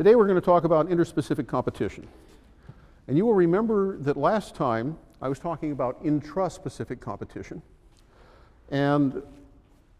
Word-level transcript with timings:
Today 0.00 0.14
we're 0.14 0.26
going 0.26 0.40
to 0.40 0.40
talk 0.40 0.64
about 0.64 0.88
interspecific 0.88 1.46
competition. 1.46 2.08
And 3.06 3.18
you 3.18 3.26
will 3.26 3.34
remember 3.34 3.98
that 3.98 4.16
last 4.16 4.54
time 4.54 4.96
I 5.20 5.28
was 5.28 5.38
talking 5.38 5.72
about 5.72 6.02
intraspecific 6.02 7.00
competition. 7.00 7.60
And 8.70 9.22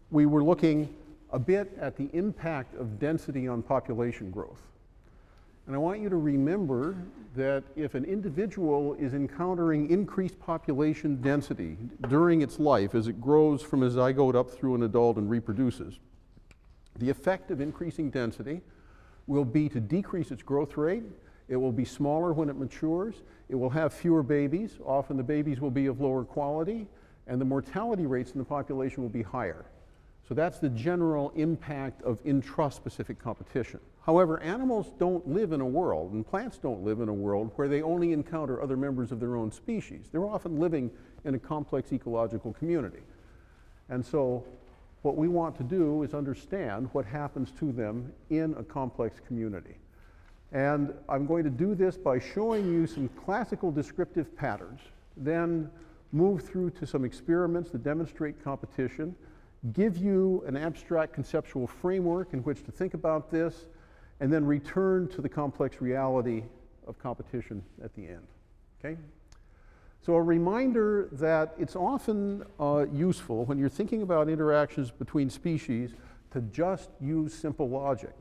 we 0.09 0.25
were 0.25 0.43
looking 0.43 0.91
a 1.29 1.37
bit 1.37 1.77
at 1.79 1.97
the 1.97 2.09
impact 2.13 2.73
of 2.73 2.97
density 2.97 3.47
on 3.47 3.61
population 3.61 4.31
growth. 4.31 4.57
And 5.67 5.75
I 5.75 5.77
want 5.77 6.01
you 6.01 6.09
to 6.09 6.15
remember 6.15 6.95
that 7.35 7.63
if 7.75 7.93
an 7.93 8.03
individual 8.03 8.95
is 8.95 9.13
encountering 9.13 9.91
increased 9.91 10.39
population 10.39 11.21
density 11.21 11.77
during 12.09 12.41
its 12.41 12.57
life 12.57 12.95
as 12.95 13.07
it 13.07 13.21
grows 13.21 13.61
from 13.61 13.83
a 13.83 13.89
zygote 13.91 14.33
up 14.33 14.49
through 14.49 14.73
an 14.73 14.81
adult 14.81 15.17
and 15.17 15.29
reproduces, 15.29 15.99
the 16.97 17.11
effect 17.11 17.51
of 17.51 17.61
increasing 17.61 18.09
density 18.09 18.61
will 19.27 19.45
be 19.45 19.69
to 19.69 19.79
decrease 19.79 20.31
its 20.31 20.43
growth 20.43 20.77
rate. 20.77 21.03
It 21.47 21.55
will 21.55 21.71
be 21.71 21.85
smaller 21.85 22.33
when 22.33 22.49
it 22.49 22.57
matures. 22.57 23.23
It 23.49 23.55
will 23.55 23.69
have 23.69 23.93
fewer 23.93 24.23
babies. 24.23 24.79
Often 24.85 25.17
the 25.17 25.23
babies 25.23 25.59
will 25.59 25.71
be 25.71 25.87
of 25.87 25.99
lower 25.99 26.23
quality, 26.23 26.87
and 27.27 27.39
the 27.39 27.45
mortality 27.45 28.05
rates 28.05 28.31
in 28.31 28.39
the 28.39 28.45
population 28.45 29.03
will 29.03 29.09
be 29.09 29.21
higher. 29.21 29.65
So 30.27 30.33
that's 30.33 30.59
the 30.59 30.69
general 30.69 31.31
impact 31.35 32.01
of 32.03 32.23
intraspecific 32.23 33.19
competition. 33.19 33.79
However, 34.05 34.39
animals 34.39 34.91
don't 34.97 35.27
live 35.27 35.51
in 35.51 35.61
a 35.61 35.65
world, 35.65 36.13
and 36.13 36.25
plants 36.25 36.57
don't 36.57 36.83
live 36.83 37.01
in 37.01 37.09
a 37.09 37.13
world 37.13 37.51
where 37.55 37.67
they 37.67 37.81
only 37.81 38.13
encounter 38.13 38.61
other 38.61 38.77
members 38.77 39.11
of 39.11 39.19
their 39.19 39.35
own 39.35 39.51
species. 39.51 40.07
They're 40.11 40.25
often 40.25 40.59
living 40.59 40.89
in 41.25 41.35
a 41.35 41.39
complex 41.39 41.91
ecological 41.91 42.53
community. 42.53 43.01
And 43.89 44.05
so 44.05 44.45
what 45.01 45.17
we 45.17 45.27
want 45.27 45.55
to 45.57 45.63
do 45.63 46.03
is 46.03 46.13
understand 46.13 46.89
what 46.93 47.05
happens 47.05 47.51
to 47.59 47.71
them 47.71 48.11
in 48.29 48.53
a 48.57 48.63
complex 48.63 49.19
community. 49.25 49.75
And 50.51 50.93
I'm 51.07 51.25
going 51.25 51.43
to 51.43 51.49
do 51.49 51.75
this 51.75 51.97
by 51.97 52.19
showing 52.19 52.65
you 52.71 52.85
some 52.85 53.09
classical 53.09 53.71
descriptive 53.71 54.35
patterns, 54.35 54.81
then 55.17 55.71
move 56.11 56.43
through 56.43 56.71
to 56.71 56.85
some 56.85 57.05
experiments 57.05 57.71
that 57.71 57.83
demonstrate 57.83 58.43
competition, 58.43 59.15
give 59.73 59.97
you 59.97 60.43
an 60.45 60.57
abstract 60.57 61.13
conceptual 61.13 61.67
framework 61.67 62.33
in 62.33 62.39
which 62.39 62.63
to 62.65 62.71
think 62.71 62.93
about 62.93 63.31
this, 63.31 63.67
and 64.19 64.31
then 64.31 64.45
return 64.45 65.07
to 65.07 65.21
the 65.21 65.29
complex 65.29 65.81
reality 65.81 66.43
of 66.85 66.99
competition 66.99 67.63
at 67.83 67.95
the 67.95 68.07
end. 68.07 68.27
Okay? 68.79 68.97
So, 70.03 70.15
a 70.15 70.21
reminder 70.21 71.09
that 71.11 71.53
it's 71.59 71.75
often 71.75 72.43
uh, 72.59 72.87
useful 72.91 73.45
when 73.45 73.59
you're 73.59 73.69
thinking 73.69 74.01
about 74.01 74.29
interactions 74.29 74.89
between 74.89 75.29
species 75.29 75.93
to 76.31 76.41
just 76.41 76.89
use 76.99 77.35
simple 77.35 77.69
logic. 77.69 78.13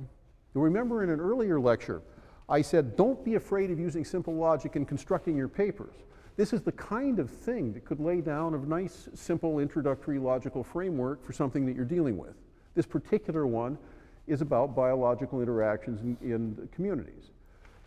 You'll 0.54 0.64
remember 0.64 1.02
in 1.02 1.08
an 1.08 1.20
earlier 1.20 1.58
lecture, 1.58 2.02
I 2.50 2.60
said, 2.60 2.96
don't 2.96 3.24
be 3.24 3.36
afraid 3.36 3.70
of 3.70 3.78
using 3.78 4.04
simple 4.04 4.34
logic 4.34 4.76
in 4.76 4.84
constructing 4.84 5.36
your 5.36 5.48
papers. 5.48 5.94
This 6.36 6.52
is 6.52 6.60
the 6.60 6.72
kind 6.72 7.18
of 7.18 7.30
thing 7.30 7.72
that 7.72 7.86
could 7.86 8.00
lay 8.00 8.20
down 8.20 8.54
a 8.54 8.58
nice, 8.58 9.08
simple 9.14 9.58
introductory 9.58 10.18
logical 10.18 10.62
framework 10.62 11.24
for 11.24 11.32
something 11.32 11.64
that 11.64 11.76
you're 11.76 11.84
dealing 11.86 12.18
with. 12.18 12.34
This 12.74 12.86
particular 12.86 13.46
one 13.46 13.78
is 14.26 14.42
about 14.42 14.76
biological 14.76 15.40
interactions 15.40 16.00
in, 16.02 16.16
in 16.20 16.68
communities. 16.74 17.30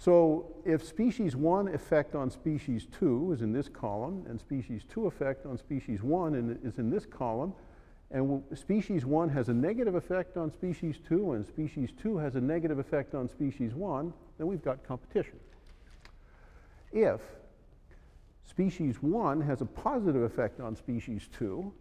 So 0.04 0.48
if 0.66 0.84
species 0.86 1.34
1 1.34 1.70
effect 1.70 2.14
on 2.14 2.30
species 2.30 2.88
2 3.00 3.32
is 3.32 3.42
in 3.42 3.54
this 3.54 3.70
column, 3.70 4.26
and 4.28 4.38
species 4.38 4.84
2 4.90 5.08
effect 5.08 5.46
on 5.46 5.58
species 5.58 6.04
1 6.04 6.60
is 6.62 6.78
in 6.78 6.90
this 6.90 7.06
column, 7.06 7.54
and 8.12 8.44
species 8.54 9.06
1 9.06 9.30
has 9.30 9.48
a 9.48 9.54
negative 9.54 9.96
effect 9.96 10.36
on 10.36 10.52
species 10.52 11.00
2, 11.08 11.32
and 11.32 11.46
species 11.46 11.94
2 12.02 12.18
has 12.18 12.36
a 12.36 12.42
negative 12.42 12.80
effect 12.80 13.16
on 13.16 13.30
species 13.30 13.76
1, 13.76 14.14
then 14.38 14.46
we've 14.46 14.62
got 14.62 14.86
competition. 14.86 15.40
If 16.92 17.22
species 18.44 19.02
1 19.02 19.40
has 19.40 19.62
a 19.62 19.66
positive 19.66 20.24
effect 20.24 20.60
on 20.60 20.76
species 20.76 21.30
2, 21.32 21.72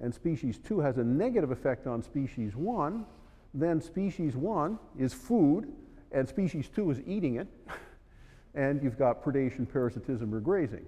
and 0.00 0.14
species 0.14 0.58
2 0.60 0.80
has 0.80 0.96
a 0.96 1.04
negative 1.04 1.50
effect 1.50 1.86
on 1.86 2.02
species 2.02 2.56
1, 2.56 3.04
then 3.52 3.82
species 3.82 4.34
1 4.34 4.78
is 4.98 5.12
food, 5.12 5.70
and 6.16 6.26
species 6.26 6.70
2 6.74 6.90
is 6.90 7.00
eating 7.06 7.36
it, 7.36 7.46
and 8.54 8.82
you've 8.82 8.98
got 8.98 9.22
predation, 9.22 9.70
parasitism, 9.70 10.34
or 10.34 10.40
grazing. 10.40 10.86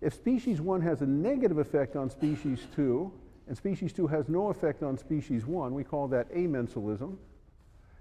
If 0.00 0.14
species 0.14 0.60
1 0.60 0.80
has 0.80 1.00
a 1.00 1.06
negative 1.06 1.58
effect 1.58 1.94
on 1.94 2.10
species 2.10 2.66
2, 2.74 3.10
and 3.46 3.56
species 3.56 3.92
2 3.92 4.08
has 4.08 4.28
no 4.28 4.48
effect 4.48 4.82
on 4.82 4.98
species 4.98 5.46
1, 5.46 5.72
we 5.72 5.84
call 5.84 6.08
that 6.08 6.28
amensalism. 6.34 7.16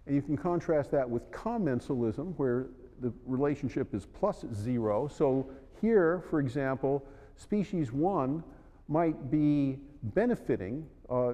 And 0.07 0.16
you 0.16 0.23
can 0.23 0.35
contrast 0.35 0.89
that 0.91 1.07
with 1.07 1.29
commensalism, 1.31 2.34
where 2.38 2.66
the 3.01 3.13
relationship 3.28 3.94
is 3.94 4.07
plus 4.07 4.45
zero. 4.51 5.07
So 5.07 5.47
here, 5.79 6.23
for 6.31 6.39
example, 6.39 7.05
species 7.35 7.91
1 7.91 8.44
might 8.88 9.29
be 9.29 9.78
benefiting 10.01 10.88
uh, 11.07 11.34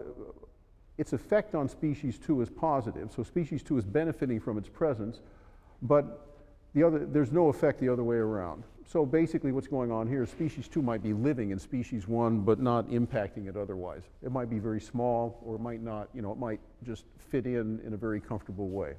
its 1.01 1.13
effect 1.13 1.55
on 1.55 1.67
species 1.67 2.19
2 2.19 2.41
is 2.41 2.49
positive, 2.51 3.11
so 3.11 3.23
species 3.23 3.63
2 3.63 3.79
is 3.79 3.85
benefiting 3.85 4.39
from 4.39 4.59
its 4.59 4.69
presence, 4.69 5.21
but 5.81 6.27
the 6.75 6.83
other, 6.83 7.07
there's 7.07 7.31
no 7.31 7.49
effect 7.49 7.79
the 7.79 7.89
other 7.89 8.03
way 8.03 8.17
around. 8.17 8.63
So 8.85 9.03
basically 9.03 9.51
what's 9.51 9.67
going 9.67 9.91
on 9.91 10.07
here 10.07 10.21
is 10.21 10.29
species 10.29 10.67
2 10.67 10.83
might 10.83 11.01
be 11.01 11.13
living 11.13 11.49
in 11.49 11.57
species 11.57 12.07
1 12.07 12.41
but 12.41 12.59
not 12.59 12.87
impacting 12.89 13.49
it 13.49 13.57
otherwise. 13.57 14.03
It 14.21 14.31
might 14.31 14.47
be 14.47 14.59
very 14.59 14.79
small 14.79 15.41
or 15.43 15.55
it 15.55 15.61
might 15.61 15.81
not, 15.81 16.09
you 16.13 16.21
know, 16.21 16.31
it 16.33 16.37
might 16.37 16.59
just 16.83 17.05
fit 17.17 17.47
in 17.47 17.81
in 17.83 17.93
a 17.93 17.97
very 17.97 18.21
comfortable 18.21 18.69
way. 18.69 18.93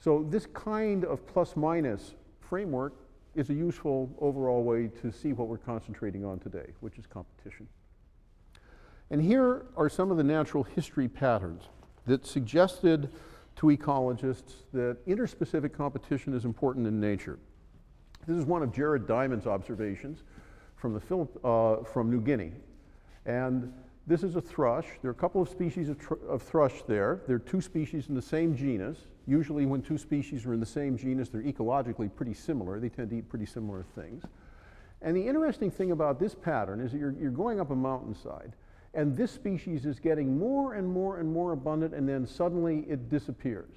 So 0.00 0.26
this 0.28 0.44
kind 0.52 1.06
of 1.06 1.26
plus 1.26 1.56
minus 1.56 2.14
framework 2.40 2.92
is 3.34 3.48
a 3.48 3.54
useful 3.54 4.14
overall 4.20 4.62
way 4.62 4.88
to 5.00 5.10
see 5.10 5.32
what 5.32 5.48
we're 5.48 5.56
concentrating 5.56 6.26
on 6.26 6.40
today, 6.40 6.66
which 6.80 6.98
is 6.98 7.06
competition. 7.06 7.66
And 9.14 9.22
here 9.22 9.66
are 9.76 9.88
some 9.88 10.10
of 10.10 10.16
the 10.16 10.24
natural 10.24 10.64
history 10.64 11.06
patterns 11.06 11.68
that 12.04 12.26
suggested 12.26 13.12
to 13.54 13.66
ecologists 13.68 14.64
that 14.72 14.96
interspecific 15.06 15.72
competition 15.72 16.34
is 16.34 16.44
important 16.44 16.84
in 16.88 16.98
nature. 16.98 17.38
This 18.26 18.36
is 18.36 18.44
one 18.44 18.64
of 18.64 18.72
Jared 18.72 19.06
Diamond's 19.06 19.46
observations 19.46 20.24
from, 20.74 20.94
the 20.94 21.48
uh, 21.48 21.84
from 21.84 22.10
New 22.10 22.20
Guinea. 22.20 22.54
And 23.24 23.72
this 24.08 24.24
is 24.24 24.34
a 24.34 24.40
thrush. 24.40 24.86
There 25.00 25.10
are 25.10 25.12
a 25.12 25.14
couple 25.14 25.40
of 25.40 25.48
species 25.48 25.88
of, 25.90 26.00
tr- 26.00 26.14
of 26.28 26.42
thrush 26.42 26.82
there. 26.88 27.20
There 27.28 27.36
are 27.36 27.38
two 27.38 27.60
species 27.60 28.08
in 28.08 28.16
the 28.16 28.20
same 28.20 28.56
genus. 28.56 28.98
Usually, 29.28 29.64
when 29.64 29.80
two 29.80 29.96
species 29.96 30.44
are 30.44 30.54
in 30.54 30.58
the 30.58 30.66
same 30.66 30.98
genus, 30.98 31.28
they're 31.28 31.40
ecologically 31.40 32.12
pretty 32.12 32.34
similar. 32.34 32.80
They 32.80 32.88
tend 32.88 33.10
to 33.10 33.18
eat 33.18 33.28
pretty 33.28 33.46
similar 33.46 33.84
things. 33.94 34.24
And 35.02 35.16
the 35.16 35.24
interesting 35.24 35.70
thing 35.70 35.92
about 35.92 36.18
this 36.18 36.34
pattern 36.34 36.80
is 36.80 36.90
that 36.90 36.98
you're, 36.98 37.12
you're 37.12 37.30
going 37.30 37.60
up 37.60 37.70
a 37.70 37.76
mountainside 37.76 38.54
and 38.94 39.16
this 39.16 39.30
species 39.30 39.86
is 39.86 39.98
getting 39.98 40.38
more 40.38 40.74
and 40.74 40.88
more 40.88 41.18
and 41.18 41.32
more 41.32 41.52
abundant, 41.52 41.94
and 41.94 42.08
then 42.08 42.26
suddenly 42.26 42.84
it 42.88 43.08
disappears. 43.08 43.74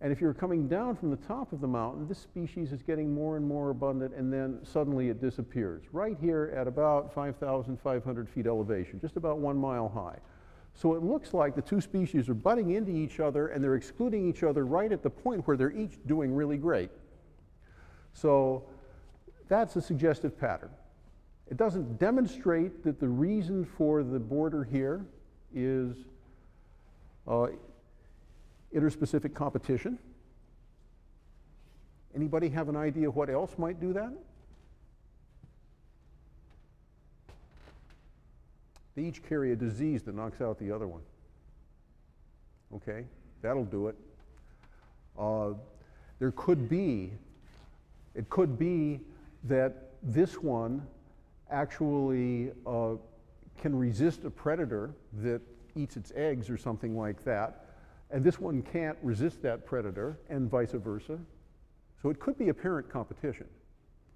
And 0.00 0.12
if 0.12 0.20
you're 0.20 0.34
coming 0.34 0.68
down 0.68 0.94
from 0.96 1.10
the 1.10 1.16
top 1.16 1.52
of 1.52 1.60
the 1.60 1.66
mountain, 1.66 2.06
this 2.06 2.18
species 2.18 2.72
is 2.72 2.82
getting 2.82 3.14
more 3.14 3.36
and 3.36 3.46
more 3.46 3.70
abundant, 3.70 4.14
and 4.14 4.30
then 4.32 4.58
suddenly 4.62 5.08
it 5.08 5.20
disappears. 5.20 5.84
Right 5.92 6.16
here 6.20 6.52
at 6.54 6.66
about 6.66 7.14
5,500 7.14 8.28
feet 8.28 8.46
elevation, 8.46 9.00
just 9.00 9.16
about 9.16 9.38
one 9.38 9.56
mile 9.56 9.88
high. 9.88 10.18
So 10.74 10.94
it 10.94 11.02
looks 11.02 11.32
like 11.32 11.54
the 11.54 11.62
two 11.62 11.80
species 11.80 12.28
are 12.28 12.34
butting 12.34 12.72
into 12.72 12.90
each 12.90 13.20
other, 13.20 13.48
and 13.48 13.64
they're 13.64 13.76
excluding 13.76 14.28
each 14.28 14.42
other 14.42 14.66
right 14.66 14.92
at 14.92 15.02
the 15.02 15.08
point 15.08 15.46
where 15.46 15.56
they're 15.56 15.70
each 15.72 15.98
doing 16.06 16.34
really 16.34 16.58
great. 16.58 16.90
So 18.12 18.64
that's 19.48 19.76
a 19.76 19.80
suggestive 19.80 20.38
pattern. 20.38 20.70
It 21.50 21.56
doesn't 21.56 21.98
demonstrate 21.98 22.82
that 22.84 22.98
the 22.98 23.08
reason 23.08 23.64
for 23.64 24.02
the 24.02 24.18
border 24.18 24.64
here 24.64 25.06
is 25.54 25.96
uh, 27.26 27.46
interspecific 28.74 29.34
competition. 29.34 29.98
Anybody 32.14 32.48
have 32.48 32.68
an 32.68 32.76
idea 32.76 33.10
what 33.10 33.30
else 33.30 33.52
might 33.58 33.80
do 33.80 33.92
that? 33.92 34.12
They 38.96 39.02
each 39.02 39.22
carry 39.22 39.52
a 39.52 39.56
disease 39.56 40.02
that 40.04 40.14
knocks 40.14 40.40
out 40.40 40.58
the 40.58 40.72
other 40.72 40.88
one. 40.88 41.02
Okay, 42.74 43.04
that'll 43.42 43.64
do 43.64 43.88
it. 43.88 43.96
Uh, 45.18 45.50
there 46.18 46.32
could 46.32 46.68
be, 46.68 47.12
it 48.14 48.28
could 48.30 48.58
be 48.58 49.00
that 49.44 49.90
this 50.02 50.42
one 50.42 50.86
actually 51.50 52.52
uh, 52.66 52.94
can 53.58 53.76
resist 53.76 54.24
a 54.24 54.30
predator 54.30 54.90
that 55.22 55.40
eats 55.74 55.96
its 55.96 56.12
eggs 56.14 56.50
or 56.50 56.56
something 56.56 56.96
like 56.96 57.24
that. 57.24 57.66
And 58.10 58.22
this 58.22 58.40
one 58.40 58.62
can't 58.62 58.96
resist 59.02 59.42
that 59.42 59.66
predator, 59.66 60.18
and 60.28 60.48
vice 60.48 60.72
versa. 60.72 61.18
So 62.02 62.10
it 62.10 62.20
could 62.20 62.38
be 62.38 62.48
apparent 62.48 62.88
competition. 62.88 63.46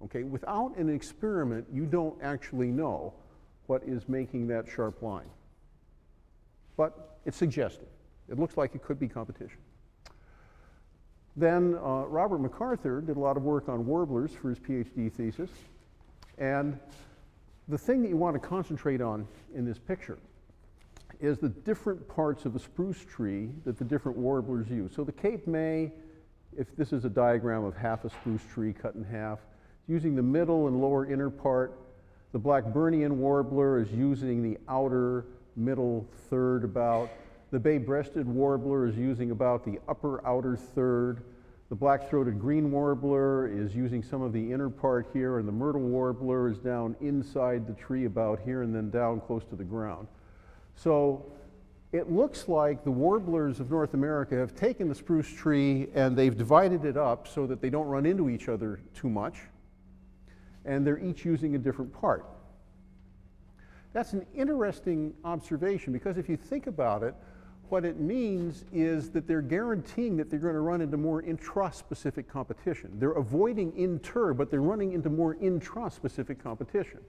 Okay, 0.03 0.23
without 0.23 0.75
an 0.77 0.89
experiment, 0.89 1.67
you 1.71 1.85
don't 1.85 2.15
actually 2.23 2.67
know 2.67 3.13
what 3.67 3.83
is 3.83 4.07
making 4.09 4.47
that 4.47 4.65
sharp 4.67 5.01
line. 5.01 5.29
But 6.77 7.19
it's 7.25 7.37
suggestive. 7.37 7.87
It 8.29 8.39
looks 8.39 8.57
like 8.57 8.75
it 8.75 8.81
could 8.81 8.99
be 8.99 9.07
competition. 9.07 9.59
Then 11.35 11.75
uh, 11.75 12.05
Robert 12.07 12.39
MacArthur 12.39 13.01
did 13.01 13.15
a 13.15 13.19
lot 13.19 13.37
of 13.37 13.43
work 13.43 13.69
on 13.69 13.85
warblers 13.85 14.31
for 14.31 14.49
his 14.49 14.59
PhD 14.59 15.11
thesis. 15.11 15.49
And 16.37 16.79
the 17.67 17.77
thing 17.77 18.01
that 18.01 18.09
you 18.09 18.17
want 18.17 18.41
to 18.41 18.47
concentrate 18.47 19.01
on 19.01 19.27
in 19.55 19.65
this 19.65 19.79
picture 19.79 20.17
is 21.19 21.37
the 21.37 21.49
different 21.49 22.07
parts 22.07 22.45
of 22.45 22.55
a 22.55 22.59
spruce 22.59 23.05
tree 23.05 23.49
that 23.63 23.77
the 23.77 23.85
different 23.85 24.17
warblers 24.17 24.69
use. 24.69 24.91
So 24.95 25.03
the 25.03 25.11
Cape 25.11 25.47
May, 25.47 25.91
if 26.57 26.75
this 26.75 26.91
is 26.91 27.05
a 27.05 27.09
diagram 27.09 27.63
of 27.63 27.75
half 27.75 28.05
a 28.05 28.09
spruce 28.09 28.41
tree 28.53 28.73
cut 28.73 28.95
in 28.95 29.03
half, 29.03 29.39
using 29.87 30.15
the 30.15 30.23
middle 30.23 30.67
and 30.67 30.81
lower 30.81 31.11
inner 31.11 31.29
part. 31.29 31.77
The 32.31 32.39
Blackburnian 32.39 33.11
warbler 33.11 33.79
is 33.79 33.91
using 33.91 34.41
the 34.41 34.57
outer 34.69 35.25
middle 35.55 36.07
third 36.29 36.63
about. 36.63 37.09
The 37.51 37.59
bay-breasted 37.59 38.25
warbler 38.25 38.87
is 38.87 38.95
using 38.95 39.31
about 39.31 39.65
the 39.65 39.79
upper 39.89 40.25
outer 40.25 40.55
third. 40.55 41.23
The 41.71 41.77
black-throated 41.77 42.37
green 42.37 42.69
warbler 42.69 43.47
is 43.47 43.73
using 43.73 44.03
some 44.03 44.21
of 44.21 44.33
the 44.33 44.51
inner 44.51 44.69
part 44.69 45.07
here, 45.13 45.39
and 45.39 45.47
the 45.47 45.53
myrtle 45.53 45.79
warbler 45.79 46.49
is 46.49 46.57
down 46.57 46.97
inside 46.99 47.65
the 47.65 47.71
tree 47.71 48.03
about 48.03 48.41
here 48.41 48.63
and 48.63 48.75
then 48.75 48.89
down 48.89 49.21
close 49.21 49.45
to 49.45 49.55
the 49.55 49.63
ground. 49.63 50.09
So 50.75 51.31
it 51.93 52.11
looks 52.11 52.49
like 52.49 52.83
the 52.83 52.91
warblers 52.91 53.61
of 53.61 53.71
North 53.71 53.93
America 53.93 54.35
have 54.35 54.53
taken 54.53 54.89
the 54.89 54.95
spruce 54.95 55.29
tree 55.29 55.87
and 55.95 56.13
they've 56.13 56.37
divided 56.37 56.83
it 56.83 56.97
up 56.97 57.25
so 57.25 57.47
that 57.47 57.61
they 57.61 57.69
don't 57.69 57.87
run 57.87 58.05
into 58.05 58.29
each 58.29 58.49
other 58.49 58.81
too 58.93 59.09
much, 59.09 59.37
and 60.65 60.85
they're 60.85 60.99
each 60.99 61.23
using 61.23 61.55
a 61.55 61.57
different 61.57 61.93
part. 61.93 62.25
That's 63.93 64.11
an 64.11 64.25
interesting 64.35 65.13
observation 65.23 65.93
because 65.93 66.17
if 66.17 66.27
you 66.27 66.35
think 66.35 66.67
about 66.67 67.01
it, 67.01 67.15
what 67.71 67.85
it 67.85 67.99
means 67.99 68.65
is 68.73 69.09
that 69.11 69.27
they're 69.27 69.41
guaranteeing 69.41 70.17
that 70.17 70.29
they're 70.29 70.39
going 70.39 70.53
to 70.53 70.59
run 70.59 70.81
into 70.81 70.97
more 70.97 71.21
intra-specific 71.21 72.27
competition. 72.27 72.91
They're 72.99 73.13
avoiding 73.13 73.71
inter, 73.77 74.33
but 74.33 74.51
they're 74.51 74.61
running 74.61 74.91
into 74.91 75.09
more 75.09 75.35
intra-specific 75.35 76.43
competition. 76.43 76.99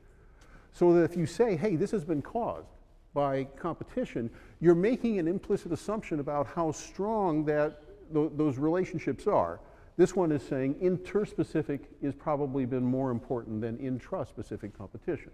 So 0.73 0.95
that 0.95 1.03
if 1.03 1.17
you 1.17 1.27
say, 1.27 1.57
hey, 1.57 1.75
this 1.75 1.91
has 1.91 2.05
been 2.05 2.23
caused 2.23 2.69
by 3.13 3.45
competition, 3.59 4.31
you're 4.61 4.77
making 4.77 5.19
an 5.19 5.27
implicit 5.27 5.73
assumption 5.73 6.21
about 6.21 6.47
how 6.47 6.71
strong 6.71 7.45
that 7.47 7.83
th 8.15 8.31
those 8.37 8.57
relationships 8.57 9.27
are. 9.27 9.59
This 9.97 10.15
one 10.15 10.31
is 10.33 10.43
saying 10.43 10.77
interspecific 10.77 11.81
has 12.03 12.15
probably 12.15 12.67
been 12.67 12.85
more 12.85 13.11
important 13.11 13.61
than 13.61 13.79
intraspecific 13.79 14.73
competition. 14.79 15.33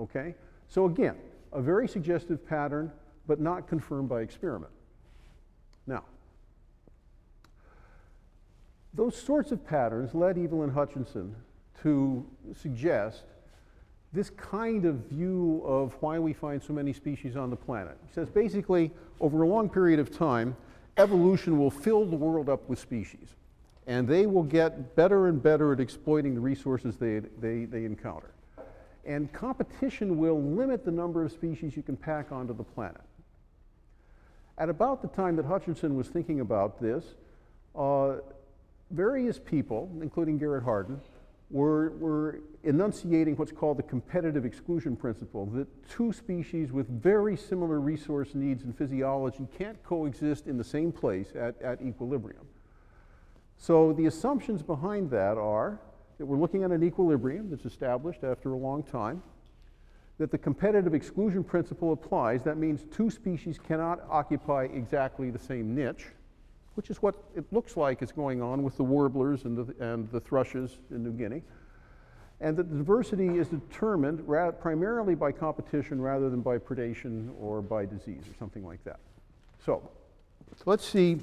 Okay? 0.00 0.34
So 0.68 0.86
again, 0.86 1.16
a 1.52 1.60
very 1.60 1.86
suggestive 1.86 2.44
pattern, 2.46 2.90
but 3.26 3.40
not 3.40 3.68
confirmed 3.68 4.08
by 4.08 4.20
experiment. 4.20 4.72
Now, 5.86 6.04
those 8.92 9.16
sorts 9.16 9.50
of 9.50 9.66
patterns 9.66 10.14
led 10.14 10.38
Evelyn 10.38 10.70
Hutchinson 10.70 11.34
to 11.82 12.24
suggest 12.56 13.24
this 14.12 14.30
kind 14.30 14.84
of 14.84 14.94
view 15.10 15.62
of 15.66 15.96
why 16.00 16.18
we 16.18 16.32
find 16.32 16.62
so 16.62 16.72
many 16.72 16.92
species 16.92 17.36
on 17.36 17.50
the 17.50 17.56
planet. 17.56 17.98
He 18.06 18.12
says 18.14 18.30
basically, 18.30 18.92
over 19.20 19.42
a 19.42 19.48
long 19.48 19.68
period 19.68 19.98
of 19.98 20.16
time, 20.16 20.56
evolution 20.96 21.58
will 21.58 21.70
fill 21.70 22.06
the 22.06 22.16
world 22.16 22.48
up 22.48 22.68
with 22.68 22.78
species, 22.78 23.34
and 23.88 24.06
they 24.06 24.26
will 24.26 24.44
get 24.44 24.94
better 24.94 25.26
and 25.26 25.42
better 25.42 25.72
at 25.72 25.80
exploiting 25.80 26.34
the 26.34 26.40
resources 26.40 26.96
they, 26.96 27.18
they, 27.40 27.64
they 27.64 27.84
encounter. 27.84 28.30
And 29.04 29.32
competition 29.32 30.16
will 30.16 30.40
limit 30.40 30.84
the 30.84 30.92
number 30.92 31.24
of 31.24 31.32
species 31.32 31.76
you 31.76 31.82
can 31.82 31.96
pack 31.96 32.30
onto 32.30 32.56
the 32.56 32.62
planet. 32.62 33.02
At 34.56 34.68
about 34.68 35.02
the 35.02 35.08
time 35.08 35.36
that 35.36 35.44
Hutchinson 35.44 35.96
was 35.96 36.08
thinking 36.08 36.40
about 36.40 36.80
this, 36.80 37.04
uh, 37.74 38.16
various 38.90 39.38
people, 39.38 39.90
including 40.00 40.38
Garrett 40.38 40.62
Hardin, 40.62 41.00
were, 41.50 41.90
were 41.98 42.40
enunciating 42.62 43.36
what's 43.36 43.52
called 43.52 43.78
the 43.78 43.82
competitive 43.82 44.44
exclusion 44.44 44.96
principle 44.96 45.46
that 45.46 45.66
two 45.88 46.12
species 46.12 46.72
with 46.72 46.88
very 46.88 47.36
similar 47.36 47.80
resource 47.80 48.34
needs 48.34 48.62
and 48.64 48.76
physiology 48.76 49.46
can't 49.56 49.82
coexist 49.82 50.46
in 50.46 50.56
the 50.56 50.64
same 50.64 50.90
place 50.90 51.32
at, 51.34 51.60
at 51.60 51.82
equilibrium. 51.82 52.46
So 53.56 53.92
the 53.92 54.06
assumptions 54.06 54.62
behind 54.62 55.10
that 55.10 55.36
are 55.36 55.80
that 56.18 56.26
we're 56.26 56.38
looking 56.38 56.62
at 56.62 56.70
an 56.70 56.82
equilibrium 56.82 57.50
that's 57.50 57.64
established 57.64 58.22
after 58.24 58.52
a 58.52 58.56
long 58.56 58.82
time, 58.82 59.22
that 60.18 60.30
the 60.30 60.38
competitive 60.38 60.94
exclusion 60.94 61.42
principle 61.42 61.92
applies. 61.92 62.42
That 62.42 62.56
means 62.56 62.84
two 62.90 63.10
species 63.10 63.58
cannot 63.58 64.04
occupy 64.08 64.64
exactly 64.64 65.30
the 65.30 65.38
same 65.38 65.74
niche, 65.74 66.06
which 66.74 66.90
is 66.90 67.02
what 67.02 67.16
it 67.34 67.44
looks 67.52 67.76
like 67.76 68.02
is 68.02 68.12
going 68.12 68.40
on 68.40 68.62
with 68.62 68.76
the 68.76 68.84
warblers 68.84 69.44
and 69.44 69.56
the, 69.56 69.74
and 69.84 70.08
the 70.10 70.20
thrushes 70.20 70.78
in 70.90 71.02
New 71.02 71.12
Guinea. 71.12 71.42
And 72.40 72.56
that 72.56 72.70
the 72.70 72.76
diversity 72.76 73.38
is 73.38 73.48
determined 73.48 74.26
primarily 74.60 75.14
by 75.14 75.32
competition 75.32 76.00
rather 76.00 76.30
than 76.30 76.40
by 76.40 76.58
predation 76.58 77.30
or 77.40 77.62
by 77.62 77.86
disease 77.86 78.22
or 78.28 78.36
something 78.38 78.64
like 78.64 78.82
that. 78.84 79.00
So 79.64 79.88
let's 80.66 80.86
see 80.86 81.20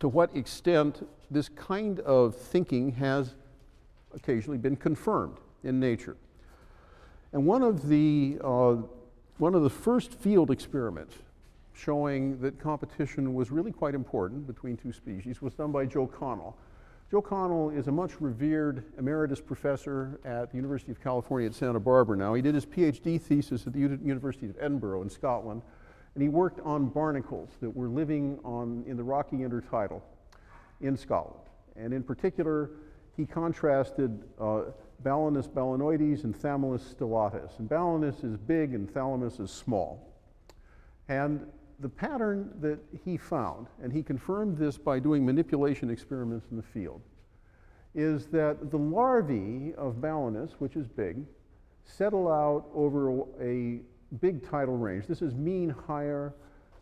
to 0.00 0.08
what 0.08 0.34
extent 0.36 1.06
this 1.30 1.48
kind 1.48 2.00
of 2.00 2.34
thinking 2.34 2.92
has 2.92 3.34
occasionally 4.14 4.58
been 4.58 4.76
confirmed 4.76 5.38
in 5.64 5.78
nature. 5.78 6.16
And 7.32 7.46
one 7.46 7.62
of 7.62 7.88
the, 7.88 8.38
uh, 8.44 8.76
one 9.38 9.54
of 9.54 9.62
the 9.62 9.70
first 9.70 10.14
field 10.14 10.50
experiments 10.50 11.16
showing 11.72 12.38
that 12.40 12.60
competition 12.60 13.34
was 13.34 13.50
really 13.50 13.72
quite 13.72 13.94
important 13.94 14.46
between 14.46 14.76
two 14.76 14.92
species 14.92 15.40
was 15.40 15.54
done 15.54 15.72
by 15.72 15.86
Joe 15.86 16.06
Connell. 16.06 16.56
Joe 17.10 17.22
Connell 17.22 17.70
is 17.70 17.88
a 17.88 17.92
much 17.92 18.20
revered 18.20 18.84
emeritus 18.98 19.40
professor 19.40 20.20
at 20.24 20.50
the 20.50 20.56
University 20.56 20.92
of 20.92 21.00
California 21.02 21.48
at 21.48 21.54
Santa 21.54 21.80
Barbara 21.80 22.16
now. 22.16 22.34
He 22.34 22.42
did 22.42 22.54
his 22.54 22.66
PhD 22.66 23.20
thesis 23.20 23.66
at 23.66 23.72
the 23.72 23.80
U 23.80 23.98
University 24.02 24.46
of 24.46 24.56
Edinburgh 24.60 25.02
in 25.02 25.10
Scotland, 25.10 25.62
and 26.14 26.22
he 26.22 26.28
worked 26.28 26.60
on 26.60 26.86
barnacles 26.88 27.50
that 27.60 27.70
were 27.70 27.88
living 27.88 28.38
on, 28.44 28.84
in 28.86 28.96
the 28.96 29.02
rocky 29.02 29.38
intertidal 29.38 30.02
in 30.80 30.96
Scotland. 30.96 31.44
And 31.76 31.92
in 31.92 32.02
particular, 32.02 32.70
he 33.16 33.26
contrasted 33.26 34.22
uh, 34.38 34.62
Balanus 35.02 35.48
balanoides 35.48 36.24
and 36.24 36.34
Chthamalus 36.34 36.94
stellatus. 36.94 37.58
And 37.58 37.68
Balanus 37.68 38.24
is 38.24 38.36
big 38.36 38.74
and 38.74 38.92
Chthamalus 38.92 39.40
is 39.40 39.50
small. 39.50 40.12
And 41.08 41.46
the 41.80 41.88
pattern 41.88 42.52
that 42.60 42.78
he 43.04 43.16
found, 43.16 43.66
and 43.82 43.92
he 43.92 44.02
confirmed 44.02 44.56
this 44.56 44.78
by 44.78 44.98
doing 44.98 45.26
manipulation 45.26 45.90
experiments 45.90 46.46
in 46.50 46.56
the 46.56 46.62
field, 46.62 47.00
is 47.94 48.26
that 48.26 48.70
the 48.70 48.78
larvae 48.78 49.74
of 49.76 49.96
Balanus, 49.96 50.52
which 50.58 50.76
is 50.76 50.86
big, 50.86 51.24
settle 51.84 52.30
out 52.30 52.66
over 52.74 53.24
a 53.40 53.80
big 54.20 54.48
tidal 54.48 54.76
range. 54.76 55.06
This 55.06 55.22
is 55.22 55.34
mean 55.34 55.70
higher 55.70 56.32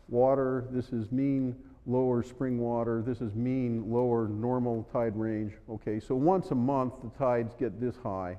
water, 0.07 0.67
this 0.69 0.93
is 0.93 1.11
mean 1.11 1.55
lower 1.85 2.21
spring 2.23 2.59
water, 2.59 3.01
this 3.01 3.21
is 3.21 3.33
mean 3.33 3.91
lower 3.91 4.27
normal 4.27 4.87
tide 4.91 5.15
range. 5.15 5.53
Okay, 5.69 5.99
so 5.99 6.15
once 6.15 6.51
a 6.51 6.55
month 6.55 6.93
the 7.03 7.09
tides 7.17 7.53
get 7.57 7.79
this 7.81 7.95
high, 8.03 8.37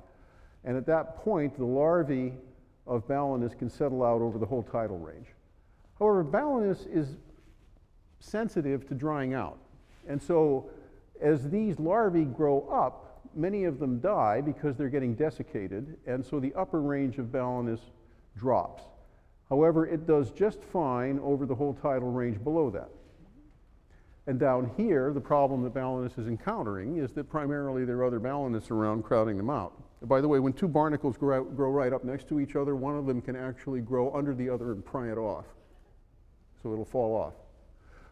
and 0.63 0.77
at 0.77 0.85
that 0.85 1.17
point 1.17 1.57
the 1.57 1.65
larvae 1.65 2.33
of 2.87 3.07
Balanus 3.07 3.57
can 3.57 3.69
settle 3.69 4.03
out 4.03 4.21
over 4.21 4.37
the 4.37 4.45
whole 4.45 4.63
tidal 4.63 4.97
range. 4.97 5.27
However, 5.99 6.23
Balanus 6.23 6.87
is 6.93 7.17
sensitive 8.19 8.87
to 8.87 8.95
drying 8.95 9.33
out. 9.33 9.57
And 10.07 10.21
so 10.21 10.69
as 11.21 11.49
these 11.49 11.79
larvae 11.79 12.25
grow 12.25 12.67
up, 12.69 13.21
many 13.35 13.63
of 13.65 13.79
them 13.79 13.99
die 13.99 14.41
because 14.41 14.75
they're 14.75 14.89
getting 14.89 15.15
desiccated, 15.15 15.97
and 16.05 16.25
so 16.25 16.39
the 16.39 16.53
upper 16.55 16.81
range 16.81 17.17
of 17.17 17.27
Balanus 17.27 17.79
drops. 18.37 18.83
However, 19.49 19.85
it 19.85 20.07
does 20.07 20.31
just 20.31 20.63
fine 20.63 21.19
over 21.19 21.45
the 21.45 21.55
whole 21.55 21.73
tidal 21.73 22.11
range 22.11 22.43
below 22.43 22.69
that. 22.71 22.89
And 24.25 24.39
down 24.39 24.71
here, 24.77 25.11
the 25.11 25.21
problem 25.21 25.63
that 25.63 25.73
Balanus 25.73 26.17
is 26.17 26.27
encountering 26.27 26.97
is 26.97 27.11
that 27.11 27.29
primarily 27.29 27.83
there 27.83 27.97
are 27.97 28.05
other 28.05 28.19
Balanus 28.19 28.71
around 28.71 29.03
crowding 29.03 29.35
them 29.35 29.49
out. 29.49 29.73
By 30.07 30.21
the 30.21 30.27
way, 30.27 30.39
when 30.39 30.53
two 30.53 30.67
barnacles 30.67 31.17
grow, 31.17 31.41
out, 31.41 31.55
grow 31.55 31.71
right 31.71 31.91
up 31.91 32.03
next 32.03 32.27
to 32.29 32.39
each 32.39 32.55
other, 32.55 32.75
one 32.75 32.95
of 32.95 33.05
them 33.05 33.21
can 33.21 33.35
actually 33.35 33.81
grow 33.81 34.13
under 34.15 34.33
the 34.33 34.49
other 34.49 34.71
and 34.71 34.83
pry 34.83 35.11
it 35.11 35.17
off 35.17 35.45
so 36.63 36.71
it'll 36.71 36.85
fall 36.85 37.15
off. 37.15 37.33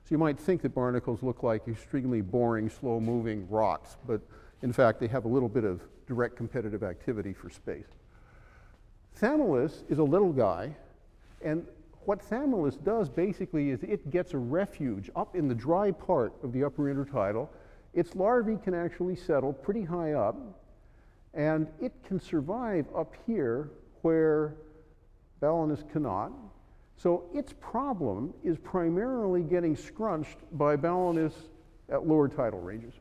So 0.04 0.10
you 0.10 0.18
might 0.18 0.38
think 0.38 0.62
that 0.62 0.76
barnacles 0.76 1.24
look 1.24 1.42
like 1.42 1.68
extremely 1.68 2.22
boring, 2.22 2.70
slow 2.70 3.00
moving 3.00 3.48
rocks, 3.50 3.98
but 4.06 4.22
in 4.62 4.74
fact, 4.74 5.00
they 5.00 5.08
have 5.08 5.26
a 5.26 5.28
little 5.28 5.50
bit 5.50 5.64
of 5.64 5.82
direct 6.06 6.36
competitive 6.36 6.84
activity 6.84 7.34
for 7.34 7.50
space. 7.50 7.88
Chthamalus 9.20 9.90
is 9.90 10.00
a 10.00 10.04
little 10.04 10.34
guy, 10.34 10.76
and 11.42 11.66
what 12.06 12.22
Chthamalus 12.28 12.84
does 12.84 13.10
basically 13.10 13.70
is 13.70 13.84
it 13.84 14.10
gets 14.10 14.34
a 14.34 14.38
refuge 14.38 15.10
up 15.16 15.36
in 15.36 15.48
the 15.48 15.56
dry 15.56 15.92
part 15.92 16.34
of 16.44 16.52
the 16.52 16.64
upper 16.64 16.84
intertidal. 16.84 17.48
Its 17.94 18.16
larvae 18.16 18.58
can 18.58 18.74
actually 18.74 19.16
settle 19.16 19.54
pretty 19.54 19.84
high 19.84 20.14
up, 20.14 20.36
and 21.34 21.68
it 21.80 21.94
can 22.04 22.20
survive 22.20 22.86
up 22.96 23.14
here 23.28 23.70
where 24.02 24.56
Balanus 25.42 25.90
cannot. 25.92 26.32
So 26.98 27.26
its 27.34 27.54
problem 27.60 28.34
is 28.44 28.58
primarily 28.58 29.42
getting 29.42 29.76
scrunched 29.76 30.38
by 30.54 30.78
Balanus 30.78 31.34
at 31.90 32.08
lower 32.08 32.28
tidal 32.28 32.60
ranges. 32.60 32.94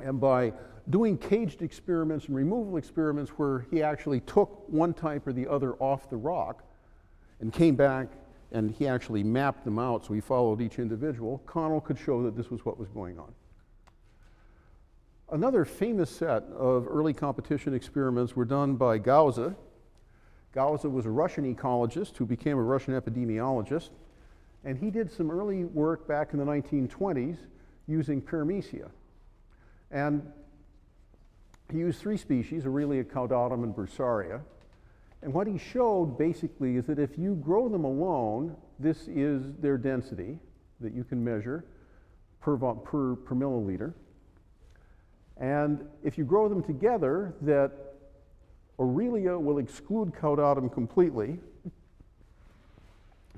And 0.00 0.20
by 0.20 0.52
doing 0.90 1.16
caged 1.16 1.62
experiments 1.62 2.26
and 2.26 2.36
removal 2.36 2.76
experiments 2.76 3.30
where 3.32 3.66
he 3.70 3.82
actually 3.82 4.20
took 4.20 4.68
one 4.68 4.92
type 4.92 5.26
or 5.26 5.32
the 5.32 5.46
other 5.46 5.74
off 5.74 6.10
the 6.10 6.16
rock 6.16 6.64
and 7.44 7.52
came 7.52 7.76
back 7.76 8.08
and 8.52 8.70
he 8.70 8.88
actually 8.88 9.22
mapped 9.22 9.64
them 9.66 9.78
out, 9.78 10.06
so 10.06 10.14
he 10.14 10.20
followed 10.20 10.62
each 10.62 10.78
individual, 10.78 11.42
Connell 11.44 11.80
could 11.80 11.98
show 11.98 12.22
that 12.22 12.34
this 12.34 12.50
was 12.50 12.64
what 12.64 12.78
was 12.78 12.88
going 12.88 13.18
on. 13.18 13.34
Another 15.30 15.66
famous 15.66 16.08
set 16.08 16.44
of 16.56 16.86
early 16.88 17.12
competition 17.12 17.74
experiments 17.74 18.34
were 18.34 18.46
done 18.46 18.76
by 18.76 18.96
Gause. 18.96 19.52
Gause 20.52 20.84
was 20.84 21.04
a 21.04 21.10
Russian 21.10 21.54
ecologist 21.54 22.16
who 22.16 22.24
became 22.24 22.56
a 22.56 22.62
Russian 22.62 22.98
epidemiologist, 22.98 23.90
and 24.64 24.78
he 24.78 24.90
did 24.90 25.12
some 25.12 25.30
early 25.30 25.64
work 25.64 26.08
back 26.08 26.32
in 26.32 26.38
the 26.38 26.46
1920s 26.46 27.36
using 27.86 28.22
paramecia. 28.22 28.88
And 29.90 30.26
he 31.70 31.78
used 31.78 32.00
three 32.00 32.16
species, 32.16 32.64
Aurelia 32.64 33.04
caudatum 33.04 33.64
and 33.64 33.74
Bursaria. 33.74 34.40
And 35.24 35.32
what 35.32 35.46
he 35.46 35.56
showed 35.56 36.18
basically 36.18 36.76
is 36.76 36.84
that 36.84 36.98
if 36.98 37.16
you 37.16 37.34
grow 37.36 37.70
them 37.70 37.84
alone, 37.84 38.54
this 38.78 39.08
is 39.08 39.54
their 39.58 39.78
density 39.78 40.38
that 40.80 40.92
you 40.92 41.02
can 41.02 41.24
measure 41.24 41.64
per, 42.42 42.58
per, 42.58 43.16
per 43.16 43.34
milliliter. 43.34 43.94
And 45.38 45.86
if 46.02 46.18
you 46.18 46.24
grow 46.24 46.50
them 46.50 46.62
together, 46.62 47.34
that 47.40 47.72
Aurelia 48.78 49.38
will 49.38 49.56
exclude 49.56 50.12
caudatum 50.12 50.70
completely, 50.70 51.38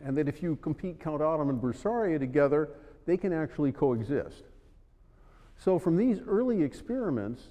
and 0.05 0.19
that 0.19 0.27
if 0.27 0.43
you 0.43 0.57
compete 0.57 0.99
caudatum 0.99 1.51
and 1.51 1.63
Bursaria 1.63 2.19
together, 2.19 2.71
they 3.07 3.17
can 3.17 3.33
actually 3.33 3.71
coexist. 3.71 4.43
So 5.57 5.79
from 5.79 5.97
these 5.97 6.19
early 6.27 6.63
experiments, 6.63 7.43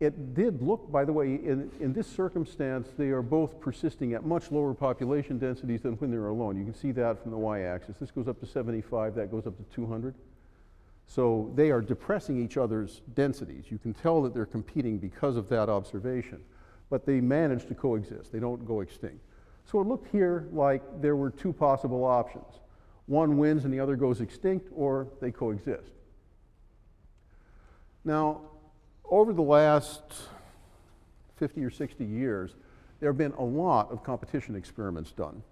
it 0.00 0.34
did 0.34 0.60
look, 0.60 0.90
by 0.90 1.04
the 1.04 1.12
way, 1.12 1.34
in, 1.34 1.70
in 1.80 1.92
this 1.92 2.06
circumstance, 2.06 2.88
they 2.98 3.08
are 3.08 3.22
both 3.22 3.60
persisting 3.60 4.14
at 4.14 4.24
much 4.24 4.50
lower 4.50 4.74
population 4.74 5.38
densities 5.38 5.82
than 5.82 5.94
when 5.94 6.10
they're 6.10 6.26
alone. 6.26 6.58
You 6.58 6.64
can 6.64 6.74
see 6.74 6.90
that 6.92 7.22
from 7.22 7.30
the 7.30 7.38
y-axis. 7.38 7.96
This 7.98 8.10
goes 8.10 8.26
up 8.26 8.40
to 8.40 8.46
75, 8.46 9.14
that 9.14 9.30
goes 9.30 9.46
up 9.46 9.56
to 9.56 9.62
200. 9.74 10.14
So 11.06 11.52
they 11.54 11.70
are 11.70 11.80
depressing 11.80 12.42
each 12.42 12.56
other's 12.56 13.02
densities. 13.14 13.66
You 13.70 13.78
can 13.78 13.94
tell 13.94 14.22
that 14.22 14.34
they're 14.34 14.46
competing 14.46 14.98
because 14.98 15.36
of 15.36 15.48
that 15.50 15.68
observation, 15.68 16.40
but 16.90 17.06
they 17.06 17.20
manage 17.20 17.66
to 17.66 17.74
coexist. 17.74 18.32
They 18.32 18.40
don't 18.40 18.66
go 18.66 18.80
extinct. 18.80 19.20
So 19.64 19.80
it 19.80 19.86
looked 19.86 20.10
here 20.10 20.48
like 20.52 20.82
there 21.00 21.16
were 21.16 21.30
two 21.30 21.52
possible 21.52 22.04
options. 22.04 22.60
One 23.06 23.38
wins 23.38 23.64
and 23.64 23.72
the 23.72 23.80
other 23.80 23.96
goes 23.96 24.20
extinct, 24.20 24.68
or 24.74 25.08
they 25.20 25.30
coexist. 25.30 25.92
Now, 28.04 28.40
over 29.08 29.32
the 29.32 29.42
last 29.42 30.02
50 31.36 31.64
or 31.64 31.70
60 31.70 32.04
years, 32.04 32.54
there 33.00 33.08
have 33.08 33.18
been 33.18 33.32
a 33.32 33.44
lot 33.44 33.90
of 33.90 34.02
competition 34.02 34.54
experiments 34.54 35.12
done. 35.12 35.42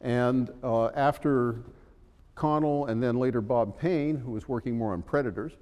And 0.00 0.50
uh, 0.62 0.86
after 0.88 1.56
Connell 2.34 2.86
and 2.86 3.02
then 3.02 3.18
later 3.18 3.40
Bob 3.40 3.78
Paine, 3.78 4.16
who 4.16 4.32
was 4.32 4.48
working 4.48 4.76
more 4.76 4.92
on 4.92 5.02
predators, 5.02 5.52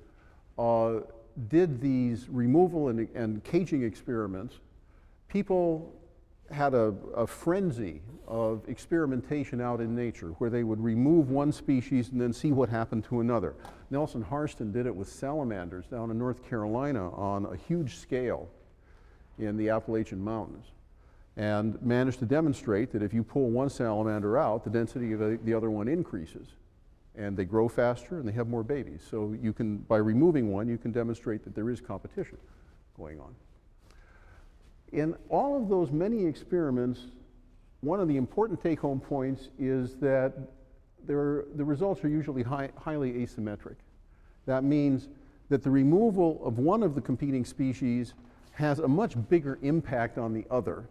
uh, 0.58 1.00
did 1.48 1.80
these 1.80 2.28
removal 2.28 2.88
and, 2.88 3.08
and, 3.14 3.44
caging 3.44 3.82
experiments, 3.82 4.56
people 5.28 5.94
had 6.50 6.74
a, 6.74 6.94
a, 7.14 7.26
frenzy 7.26 8.00
of 8.26 8.62
experimentation 8.68 9.60
out 9.60 9.80
in 9.80 9.94
nature 9.94 10.28
where 10.38 10.50
they 10.50 10.62
would 10.62 10.82
remove 10.82 11.30
one 11.30 11.52
species 11.52 12.10
and 12.10 12.20
then 12.20 12.32
see 12.32 12.52
what 12.52 12.68
happened 12.68 13.04
to 13.04 13.20
another. 13.20 13.54
Nelson 13.90 14.22
Hairston 14.22 14.72
did 14.72 14.86
it 14.86 14.94
with 14.94 15.08
salamanders 15.08 15.86
down 15.86 16.10
in 16.10 16.18
North 16.18 16.48
Carolina 16.48 17.10
on 17.10 17.46
a 17.46 17.56
huge 17.56 17.96
scale 17.96 18.48
in 19.38 19.56
the 19.56 19.68
Appalachian 19.70 20.22
Mountains 20.22 20.66
and 21.36 21.80
managed 21.82 22.18
to 22.20 22.26
demonstrate 22.26 22.90
that 22.92 23.02
if 23.02 23.12
you 23.12 23.22
pull 23.22 23.50
one 23.50 23.68
salamander 23.68 24.38
out, 24.38 24.64
the 24.64 24.70
density 24.70 25.12
of 25.12 25.44
the 25.44 25.54
other 25.54 25.70
one 25.70 25.88
increases 25.88 26.48
and 27.16 27.36
they 27.36 27.44
grow 27.44 27.68
faster 27.68 28.18
and 28.18 28.28
they 28.28 28.32
have 28.32 28.48
more 28.48 28.62
babies. 28.62 29.00
So 29.10 29.34
you 29.40 29.52
can, 29.52 29.78
by 29.78 29.96
removing 29.96 30.52
one, 30.52 30.68
you 30.68 30.78
can 30.78 30.92
demonstrate 30.92 31.44
that 31.44 31.54
there 31.54 31.70
is 31.70 31.80
competition 31.80 32.38
going 32.96 33.20
on. 33.20 33.34
In 34.96 35.14
all 35.28 35.56
of 35.62 35.68
those 35.68 35.92
many 35.92 36.24
experiments, 36.24 37.08
one 37.82 38.00
of 38.00 38.08
the 38.08 38.16
important 38.16 38.62
take-home 38.62 38.98
points 38.98 39.50
is 39.58 39.94
that 39.96 40.32
the 41.06 41.14
results 41.14 42.02
are 42.02 42.08
usually 42.08 42.42
high, 42.42 42.70
highly 42.78 43.12
asymmetric. 43.12 43.76
That 44.46 44.64
means 44.64 45.08
that 45.50 45.62
the 45.62 45.70
removal 45.70 46.40
of 46.42 46.58
one 46.58 46.82
of 46.82 46.94
the 46.94 47.00
competing 47.02 47.44
species 47.44 48.14
has 48.52 48.78
a 48.78 48.88
much 48.88 49.14
bigger 49.28 49.58
impact 49.60 50.16
on 50.16 50.32
the 50.32 50.46
other. 50.50 50.88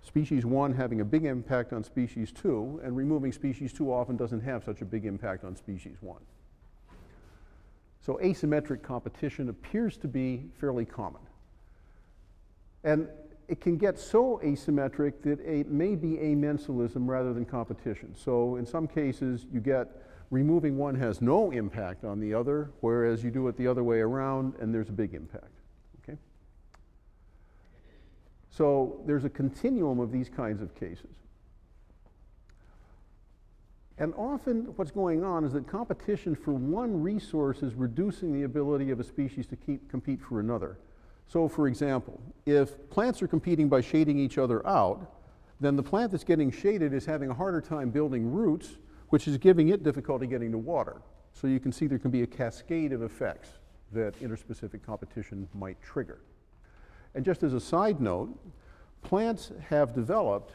Species 0.00 0.46
one 0.46 0.72
having 0.72 1.02
a 1.02 1.04
big 1.04 1.26
impact 1.26 1.74
on 1.74 1.84
species 1.84 2.32
two, 2.32 2.80
and 2.82 2.96
removing 2.96 3.32
species 3.32 3.72
two 3.72 3.92
often 3.92 4.16
doesn't 4.16 4.40
have 4.40 4.64
such 4.64 4.80
a 4.80 4.86
big 4.86 5.04
impact 5.04 5.44
on 5.44 5.54
species 5.54 5.98
one. 6.00 6.22
So 8.00 8.18
asymmetric 8.22 8.82
competition 8.82 9.50
appears 9.50 9.98
to 9.98 10.08
be 10.08 10.46
fairly 10.58 10.86
common. 10.86 11.20
And 12.84 13.08
it 13.48 13.60
can 13.60 13.76
get 13.76 13.98
so 13.98 14.40
asymmetric 14.42 15.22
that 15.22 15.40
it 15.40 15.70
may 15.70 15.94
be 15.94 16.16
amensalism 16.16 17.06
rather 17.06 17.32
than 17.32 17.44
competition. 17.44 18.14
So 18.16 18.56
in 18.56 18.66
some 18.66 18.86
cases, 18.86 19.46
you 19.52 19.60
get 19.60 19.88
removing 20.30 20.78
one 20.78 20.94
has 20.94 21.20
no 21.20 21.50
impact 21.50 22.04
on 22.04 22.18
the 22.18 22.32
other, 22.32 22.70
whereas 22.80 23.22
you 23.22 23.30
do 23.30 23.48
it 23.48 23.56
the 23.56 23.66
other 23.66 23.84
way 23.84 24.00
around 24.00 24.54
and 24.58 24.74
there's 24.74 24.88
a 24.88 24.92
big 24.92 25.12
impact. 25.12 25.52
Okay? 26.02 26.16
So 28.50 29.02
there's 29.06 29.24
a 29.24 29.30
continuum 29.30 30.00
of 30.00 30.10
these 30.10 30.30
kinds 30.30 30.62
of 30.62 30.74
cases. 30.74 31.14
And 33.98 34.14
often 34.14 34.72
what's 34.76 34.90
going 34.90 35.22
on 35.22 35.44
is 35.44 35.52
that 35.52 35.68
competition 35.68 36.34
for 36.34 36.52
one 36.52 37.02
resource 37.02 37.62
is 37.62 37.74
reducing 37.74 38.32
the 38.32 38.44
ability 38.44 38.90
of 38.90 38.98
a 38.98 39.04
species 39.04 39.46
to 39.48 39.56
keep, 39.56 39.88
compete 39.90 40.20
for 40.22 40.40
another. 40.40 40.78
So 41.28 41.48
for 41.48 41.68
example, 41.68 42.20
if 42.46 42.90
plants 42.90 43.22
are 43.22 43.28
competing 43.28 43.68
by 43.68 43.80
shading 43.80 44.18
each 44.18 44.38
other 44.38 44.66
out, 44.66 45.14
then 45.60 45.76
the 45.76 45.82
plant 45.82 46.10
that's 46.10 46.24
getting 46.24 46.50
shaded 46.50 46.92
is 46.92 47.06
having 47.06 47.30
a 47.30 47.34
harder 47.34 47.60
time 47.60 47.90
building 47.90 48.30
roots, 48.30 48.76
which 49.10 49.28
is 49.28 49.38
giving 49.38 49.68
it 49.68 49.82
difficulty 49.82 50.26
getting 50.26 50.50
to 50.52 50.58
water. 50.58 51.00
So 51.32 51.46
you 51.46 51.60
can 51.60 51.72
see 51.72 51.86
there 51.86 51.98
can 51.98 52.10
be 52.10 52.22
a 52.22 52.26
cascade 52.26 52.92
of 52.92 53.02
effects 53.02 53.48
that 53.92 54.18
interspecific 54.20 54.82
competition 54.84 55.48
might 55.54 55.80
trigger. 55.82 56.20
And 57.14 57.24
just 57.24 57.42
as 57.42 57.54
a 57.54 57.60
side 57.60 58.00
note, 58.00 58.36
plants 59.02 59.52
have 59.68 59.94
developed 59.94 60.54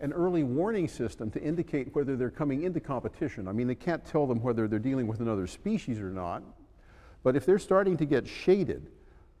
an 0.00 0.12
early 0.12 0.42
warning 0.42 0.88
system 0.88 1.30
to 1.30 1.42
indicate 1.42 1.94
whether 1.94 2.16
they're 2.16 2.30
coming 2.30 2.64
into 2.64 2.80
competition. 2.80 3.48
I 3.48 3.52
mean, 3.52 3.66
they 3.66 3.74
can't 3.74 4.04
tell 4.04 4.26
them 4.26 4.42
whether 4.42 4.68
they're 4.68 4.78
dealing 4.78 5.06
with 5.06 5.20
another 5.20 5.46
species 5.46 5.98
or 6.00 6.10
not, 6.10 6.42
but 7.22 7.34
if 7.34 7.46
they're 7.46 7.58
starting 7.58 7.96
to 7.96 8.04
get 8.04 8.28
shaded, 8.28 8.90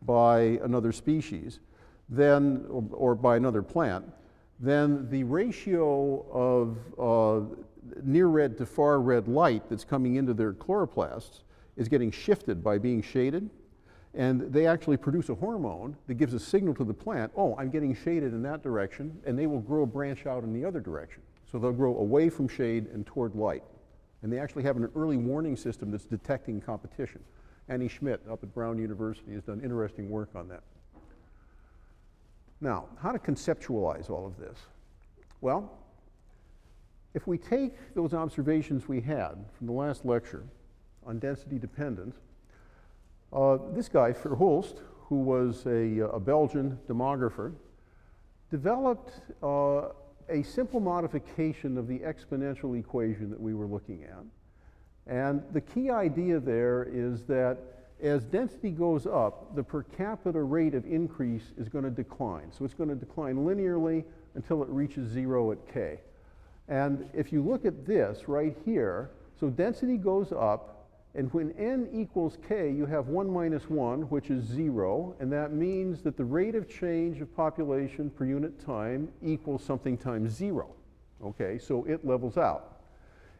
by 0.06 0.58
another 0.62 0.92
species, 0.92 1.58
then, 2.08 2.64
or, 2.70 2.84
or 2.92 3.14
by 3.14 3.36
another 3.36 3.62
plant, 3.62 4.04
then 4.60 5.08
the 5.10 5.24
ratio 5.24 6.24
of 6.30 6.78
uh, 6.98 7.56
near 8.02 8.28
red 8.28 8.56
to 8.58 8.66
far 8.66 9.00
red 9.00 9.28
light 9.28 9.68
that's 9.68 9.84
coming 9.84 10.16
into 10.16 10.32
their 10.32 10.52
chloroplasts 10.52 11.40
is 11.76 11.88
getting 11.88 12.10
shifted 12.10 12.64
by 12.64 12.78
being 12.78 13.02
shaded. 13.02 13.50
And 14.14 14.50
they 14.50 14.66
actually 14.66 14.96
produce 14.96 15.28
a 15.28 15.34
hormone 15.34 15.94
that 16.06 16.14
gives 16.14 16.32
a 16.32 16.40
signal 16.40 16.74
to 16.76 16.84
the 16.84 16.94
plant, 16.94 17.30
oh, 17.36 17.54
I'm 17.58 17.68
getting 17.68 17.94
shaded 17.94 18.32
in 18.32 18.42
that 18.44 18.62
direction, 18.62 19.20
and 19.26 19.38
they 19.38 19.46
will 19.46 19.60
grow 19.60 19.82
a 19.82 19.86
branch 19.86 20.24
out 20.24 20.42
in 20.42 20.54
the 20.54 20.64
other 20.64 20.80
direction. 20.80 21.22
So 21.50 21.58
they'll 21.58 21.72
grow 21.72 21.98
away 21.98 22.30
from 22.30 22.48
shade 22.48 22.86
and 22.94 23.04
toward 23.04 23.34
light. 23.34 23.62
And 24.22 24.32
they 24.32 24.38
actually 24.38 24.62
have 24.62 24.76
an 24.78 24.90
early 24.96 25.18
warning 25.18 25.54
system 25.54 25.90
that's 25.90 26.06
detecting 26.06 26.62
competition. 26.62 27.22
Annie 27.68 27.88
Schmitt 27.88 28.22
up 28.30 28.42
at 28.42 28.54
Brown 28.54 28.78
University 28.78 29.32
has 29.32 29.42
done 29.42 29.60
interesting 29.60 30.08
work 30.08 30.30
on 30.34 30.48
that. 30.48 30.62
Now, 32.60 32.86
how 33.00 33.12
to 33.12 33.18
conceptualize 33.18 34.08
all 34.08 34.26
of 34.26 34.38
this? 34.38 34.58
Well, 35.40 35.70
if 37.14 37.26
we 37.26 37.38
take 37.38 37.94
those 37.94 38.14
observations 38.14 38.88
we 38.88 39.00
had 39.00 39.44
from 39.56 39.66
the 39.66 39.72
last 39.72 40.04
lecture 40.04 40.44
on 41.04 41.18
density 41.18 41.58
dependence, 41.58 42.16
uh, 43.32 43.58
this 43.72 43.88
guy, 43.88 44.12
Verhulst, 44.12 44.80
who 45.08 45.16
was 45.16 45.66
a, 45.66 46.00
a 46.00 46.20
Belgian 46.20 46.78
demographer, 46.88 47.52
developed 48.50 49.20
uh, 49.42 49.88
a 50.28 50.42
simple 50.42 50.80
modification 50.80 51.76
of 51.78 51.86
the 51.88 51.98
exponential 52.00 52.78
equation 52.78 53.30
that 53.30 53.40
we 53.40 53.54
were 53.54 53.66
looking 53.66 54.04
at. 54.04 54.24
And 55.06 55.42
the 55.52 55.60
key 55.60 55.90
idea 55.90 56.40
there 56.40 56.88
is 56.90 57.22
that 57.24 57.58
as 58.02 58.24
density 58.24 58.70
goes 58.70 59.06
up, 59.06 59.54
the 59.54 59.62
per 59.62 59.82
capita 59.82 60.42
rate 60.42 60.74
of 60.74 60.84
increase 60.84 61.52
is 61.56 61.68
going 61.68 61.84
to 61.84 61.90
decline. 61.90 62.52
So 62.52 62.64
it's 62.64 62.74
going 62.74 62.90
to 62.90 62.96
decline 62.96 63.36
linearly 63.36 64.04
until 64.34 64.62
it 64.62 64.68
reaches 64.68 65.08
zero 65.08 65.52
at 65.52 65.72
k. 65.72 66.00
And 66.68 67.08
if 67.14 67.32
you 67.32 67.42
look 67.42 67.64
at 67.64 67.86
this 67.86 68.28
right 68.28 68.56
here, 68.64 69.10
so 69.38 69.48
density 69.48 69.96
goes 69.96 70.32
up 70.32 70.86
And 71.16 71.32
when 71.32 71.52
n 71.52 71.88
equals 71.94 72.36
k, 72.46 72.70
you 72.70 72.84
have 72.84 73.08
1 73.08 73.30
minus 73.30 73.70
1, 73.70 74.02
which 74.02 74.28
is 74.28 74.44
0, 74.44 75.16
and 75.18 75.32
that 75.32 75.50
means 75.50 76.02
that 76.02 76.18
the 76.18 76.24
rate 76.24 76.54
of 76.54 76.68
change 76.68 77.22
of 77.22 77.34
population 77.34 78.10
per 78.10 78.26
unit 78.26 78.60
time 78.62 79.08
equals 79.22 79.64
something 79.64 79.96
times 79.96 80.32
0. 80.32 80.68
Okay, 81.24 81.58
so 81.58 81.84
it 81.84 82.06
levels 82.06 82.36
out. 82.36 82.82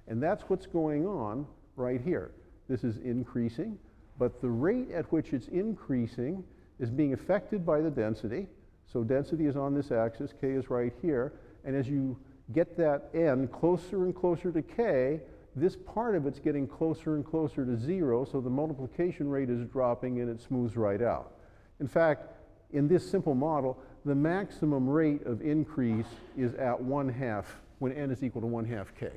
And 0.08 0.22
that's 0.22 0.44
what's 0.44 0.64
going 0.64 1.06
on 1.06 1.46
right 1.76 2.00
here. 2.00 2.32
This 2.68 2.82
is 2.82 2.96
increasing, 2.98 3.78
but 4.18 4.40
the 4.40 4.48
rate 4.48 4.90
at 4.90 5.10
which 5.12 5.32
it's 5.32 5.48
increasing 5.48 6.42
is 6.80 6.90
being 6.90 7.12
affected 7.12 7.64
by 7.64 7.80
the 7.80 7.90
density. 7.90 8.48
So 8.92 9.04
density 9.04 9.46
is 9.46 9.56
on 9.56 9.74
this 9.74 9.92
axis, 9.92 10.32
k 10.40 10.50
is 10.52 10.70
right 10.70 10.92
here, 11.02 11.32
and 11.64 11.76
as 11.76 11.88
you 11.88 12.16
get 12.52 12.76
that 12.76 13.10
n 13.14 13.48
closer 13.48 14.04
and 14.04 14.14
closer 14.14 14.52
to 14.52 14.62
k, 14.62 15.20
this 15.54 15.74
part 15.74 16.14
of 16.14 16.26
it's 16.26 16.38
getting 16.38 16.66
closer 16.66 17.16
and 17.16 17.24
closer 17.24 17.64
to 17.64 17.76
zero, 17.76 18.24
so 18.24 18.40
the 18.40 18.50
multiplication 18.50 19.28
rate 19.28 19.48
is 19.48 19.66
dropping 19.68 20.20
and 20.20 20.30
it 20.30 20.40
smooths 20.40 20.76
right 20.76 21.02
out. 21.02 21.32
In 21.80 21.88
fact, 21.88 22.30
in 22.72 22.88
this 22.88 23.08
simple 23.08 23.34
model, 23.34 23.78
the 24.04 24.14
maximum 24.14 24.88
rate 24.88 25.24
of 25.26 25.40
increase 25.40 26.06
is 26.36 26.54
at 26.54 26.80
one 26.80 27.08
half, 27.08 27.56
when 27.78 27.92
n 27.92 28.10
is 28.10 28.22
equal 28.22 28.42
to 28.42 28.46
one 28.46 28.64
half 28.64 28.94
k. 28.98 29.10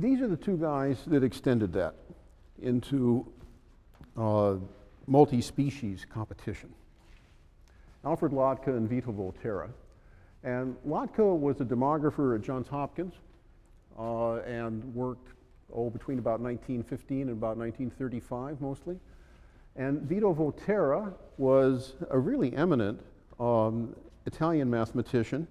These 0.00 0.20
are 0.20 0.28
the 0.28 0.36
two 0.36 0.56
guys 0.56 1.02
that 1.08 1.24
extended 1.24 1.72
that 1.72 1.96
into 2.62 3.26
uh, 4.16 4.54
multi-species 5.08 6.06
competition. 6.08 6.72
Alfred 8.04 8.32
Lotka 8.32 8.68
and 8.68 8.88
Vito 8.88 9.10
Volterra. 9.10 9.70
And 10.44 10.76
Lotka 10.86 11.36
was 11.36 11.60
a 11.60 11.64
demographer 11.64 12.36
at 12.36 12.42
Johns 12.42 12.68
Hopkins 12.68 13.14
uh, 13.98 14.36
and 14.42 14.84
worked, 14.94 15.32
oh, 15.72 15.90
between 15.90 16.20
about 16.20 16.38
1915 16.38 17.22
and 17.22 17.30
about 17.30 17.56
1935 17.56 18.60
mostly. 18.60 19.00
And 19.74 20.02
Vito 20.02 20.32
Volterra 20.32 21.12
was 21.38 21.94
a 22.08 22.18
really 22.20 22.54
eminent 22.54 23.00
um, 23.40 23.96
Italian 24.26 24.70
mathematician 24.70 25.48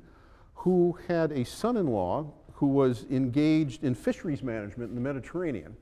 who 0.56 0.98
had 1.10 1.34
a 1.34 1.44
son-in-law 1.44 2.32
who 2.58 2.66
was 2.66 3.06
engaged 3.12 3.84
in 3.84 3.94
fisheries 3.94 4.42
management 4.42 4.90
in 4.90 4.96
the 4.96 5.02
Mediterranean. 5.02 5.78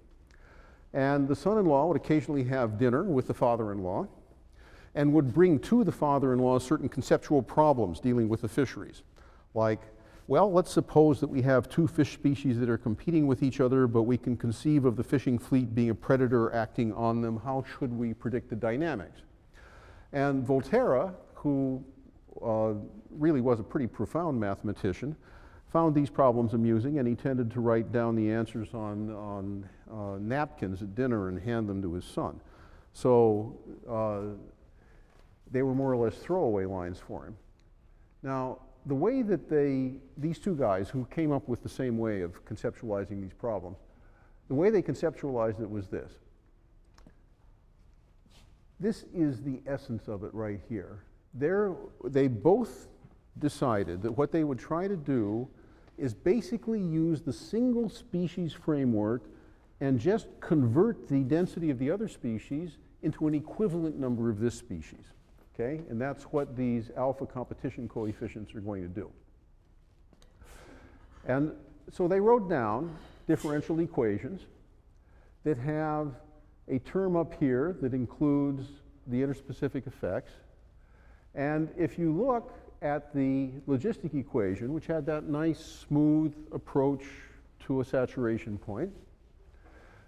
And 0.91 1.25
the 1.25 1.35
son-in-law 1.35 1.87
would 1.87 1.95
occasionally 1.95 2.43
have 2.45 2.77
dinner 2.77 3.03
with 3.03 3.27
the 3.27 3.33
father-in-law 3.33 4.07
and 4.93 5.13
would 5.13 5.33
bring 5.33 5.57
to 5.59 5.85
the 5.85 5.91
father 5.93 6.33
in 6.33 6.39
law 6.39 6.59
certain 6.59 6.89
conceptual 6.89 7.41
problems 7.41 8.01
dealing 8.01 8.27
with 8.27 8.41
the 8.41 8.49
fisheries. 8.49 9.03
Like, 9.53 9.79
well, 10.27 10.51
let's 10.51 10.69
suppose 10.69 11.21
that 11.21 11.29
we 11.29 11.41
have 11.43 11.69
two 11.69 11.87
fish 11.87 12.11
species 12.11 12.59
that 12.59 12.69
are 12.69 12.77
competing 12.77 13.25
with 13.25 13.41
each 13.41 13.61
other, 13.61 13.87
but 13.87 14.03
we 14.03 14.17
can 14.17 14.35
conceive 14.35 14.83
of 14.83 14.97
the 14.97 15.03
fishing 15.03 15.39
fleet 15.39 15.73
being 15.73 15.91
a 15.91 15.95
predator 15.95 16.53
acting 16.53 16.91
on 16.91 17.21
them. 17.21 17.37
How 17.37 17.63
should 17.77 17.93
we 17.93 18.13
predict 18.13 18.49
the 18.49 18.55
dynamics? 18.57 19.21
And 20.11 20.45
Volterra, 20.45 21.13
who 21.35 21.81
uh, 22.43 22.73
really 23.11 23.39
was 23.39 23.61
a 23.61 23.63
pretty 23.63 23.87
profound 23.87 24.37
mathematician, 24.37 25.15
found 25.75 25.93
these 25.93 26.09
problems 26.09 26.53
amusing 26.53 26.99
and 26.99 27.05
he 27.05 27.15
tended 27.15 27.51
to 27.51 27.59
write 27.59 27.91
down 27.91 28.15
the 28.15 28.31
answers 28.31 28.73
on, 28.73 29.11
on 29.13 29.69
uh, 29.91 30.17
napkins 30.19 30.81
at 30.81 30.95
dinner 30.95 31.27
and 31.27 31.37
hand 31.37 31.67
them 31.67 31.81
to 31.81 31.91
his 31.91 32.05
son. 32.05 32.39
So 32.93 33.59
uh, 33.85 34.37
they 35.51 35.63
were 35.63 35.75
more 35.75 35.91
or 35.91 35.97
less 35.97 36.15
throwaway 36.15 36.63
lines 36.63 36.97
for 37.05 37.25
him. 37.25 37.35
Now, 38.23 38.59
the 38.85 38.95
way 38.95 39.21
that 39.23 39.49
they, 39.49 39.95
these 40.17 40.39
two 40.39 40.55
guys 40.55 40.87
who 40.87 41.03
came 41.13 41.33
up 41.33 41.49
with 41.49 41.61
the 41.61 41.67
same 41.67 41.97
way 41.97 42.21
of 42.21 42.45
conceptualizing 42.45 43.21
these 43.21 43.33
problems, 43.33 43.75
the 44.47 44.55
way 44.55 44.69
they 44.69 44.81
conceptualized 44.81 45.59
it 45.59 45.69
was 45.69 45.89
this. 45.89 46.13
This 48.79 49.03
is 49.13 49.41
the 49.41 49.59
essence 49.67 50.07
of 50.07 50.23
it 50.23 50.33
right 50.33 50.61
here. 50.69 51.03
They're, 51.33 51.75
they 52.05 52.29
both 52.29 52.87
decided 53.39 54.01
that 54.03 54.13
what 54.13 54.31
they 54.31 54.45
would 54.45 54.57
try 54.57 54.87
to 54.87 54.95
do 54.95 55.49
is 55.97 56.13
basically 56.13 56.79
use 56.79 57.21
the 57.21 57.33
single 57.33 57.89
species 57.89 58.53
framework 58.53 59.23
and 59.81 59.99
just 59.99 60.27
convert 60.39 61.07
the 61.07 61.21
density 61.21 61.69
of 61.69 61.79
the 61.79 61.91
other 61.91 62.07
species 62.07 62.77
into 63.01 63.27
an 63.27 63.35
equivalent 63.35 63.97
number 63.97 64.29
of 64.29 64.39
this 64.39 64.55
species 64.55 65.13
okay? 65.55 65.81
And 65.89 65.99
that's 65.99 66.23
what 66.25 66.55
these 66.55 66.91
alpha 66.97 67.25
competition 67.25 67.87
coefficients 67.87 68.53
are 68.55 68.61
going 68.61 68.81
to 68.83 68.89
do. 68.89 69.09
And 71.27 71.51
so 71.91 72.07
they 72.07 72.19
wrote 72.19 72.49
down 72.49 72.95
differential 73.27 73.79
equations 73.79 74.41
that 75.43 75.57
have 75.57 76.13
a 76.67 76.79
term 76.79 77.15
up 77.15 77.33
here 77.39 77.77
that 77.81 77.93
includes 77.93 78.67
the 79.07 79.21
interspecific 79.21 79.87
effects. 79.87 80.33
And 81.33 81.69
if 81.77 81.97
you 81.97 82.13
look 82.13 82.53
at 82.81 83.13
the 83.13 83.49
logistic 83.67 84.13
equation, 84.13 84.73
which 84.73 84.87
had 84.87 85.05
that 85.05 85.25
nice 85.25 85.59
smooth 85.59 86.33
approach 86.51 87.03
to 87.61 87.81
a 87.81 87.85
saturation 87.85 88.57
point, 88.57 88.91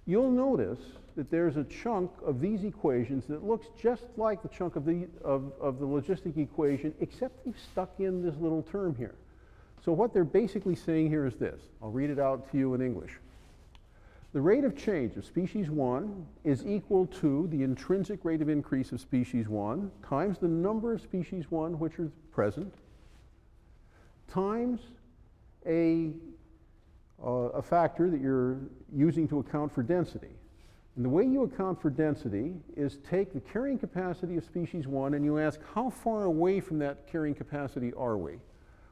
you'll 0.05 0.31
notice 0.31 0.79
that 1.15 1.31
there's 1.31 1.57
a 1.57 1.63
chunk 1.63 2.11
of 2.23 2.39
these 2.39 2.63
equations 2.63 3.25
that 3.25 3.43
looks 3.43 3.67
just 3.81 4.03
like 4.17 4.41
the 4.43 4.49
chunk 4.49 4.75
of 4.75 4.85
the, 4.85 5.07
of, 5.23 5.51
of 5.59 5.79
the 5.79 5.85
logistic 5.85 6.37
equation, 6.37 6.93
except 6.99 7.43
they've 7.43 7.59
stuck 7.71 7.91
in 7.99 8.21
this 8.21 8.35
little 8.39 8.61
term 8.61 8.95
here. 8.95 9.15
So 9.83 9.91
what 9.91 10.13
they're 10.13 10.23
basically 10.23 10.75
saying 10.75 11.09
here 11.09 11.25
is 11.25 11.35
this. 11.35 11.59
I'll 11.81 11.91
read 11.91 12.09
it 12.09 12.19
out 12.19 12.51
to 12.51 12.57
you 12.57 12.73
in 12.73 12.81
English. 12.81 13.19
The 14.33 14.41
rate 14.41 14.65
of 14.65 14.75
change 14.75 15.15
of 15.17 15.25
species 15.25 15.69
1 15.69 16.27
is 16.43 16.65
equal 16.67 17.07
to 17.07 17.47
the 17.47 17.63
intrinsic 17.63 18.23
rate 18.23 18.41
of 18.41 18.49
increase 18.49 18.91
of 18.91 19.01
species 19.01 19.47
1 19.47 19.89
times 20.07 20.37
the 20.37 20.47
number 20.47 20.93
of 20.93 21.01
species 21.01 21.49
1 21.49 21.79
which 21.79 21.97
are 21.97 22.11
present 22.37 22.71
times 24.31 24.79
a, 25.65 26.11
uh, 27.25 27.29
a 27.29 27.61
factor 27.63 28.11
that 28.11 28.21
you're 28.21 28.59
using 28.95 29.27
to 29.27 29.39
account 29.39 29.73
for 29.73 29.81
density. 29.81 30.35
And 30.95 31.03
the 31.03 31.09
way 31.09 31.23
you 31.23 31.41
account 31.45 31.81
for 31.81 31.89
density 31.89 32.53
is 32.75 32.99
take 33.09 33.33
the 33.33 33.39
carrying 33.39 33.79
capacity 33.79 34.37
of 34.37 34.45
species 34.45 34.85
one 34.85 35.15
and 35.15 35.25
you 35.25 35.39
ask 35.39 35.59
how 35.73 35.89
far 35.89 36.25
away 36.25 36.59
from 36.59 36.77
that 36.77 37.07
carrying 37.11 37.33
capacity 37.33 37.91
are 37.97 38.19
we? 38.19 38.33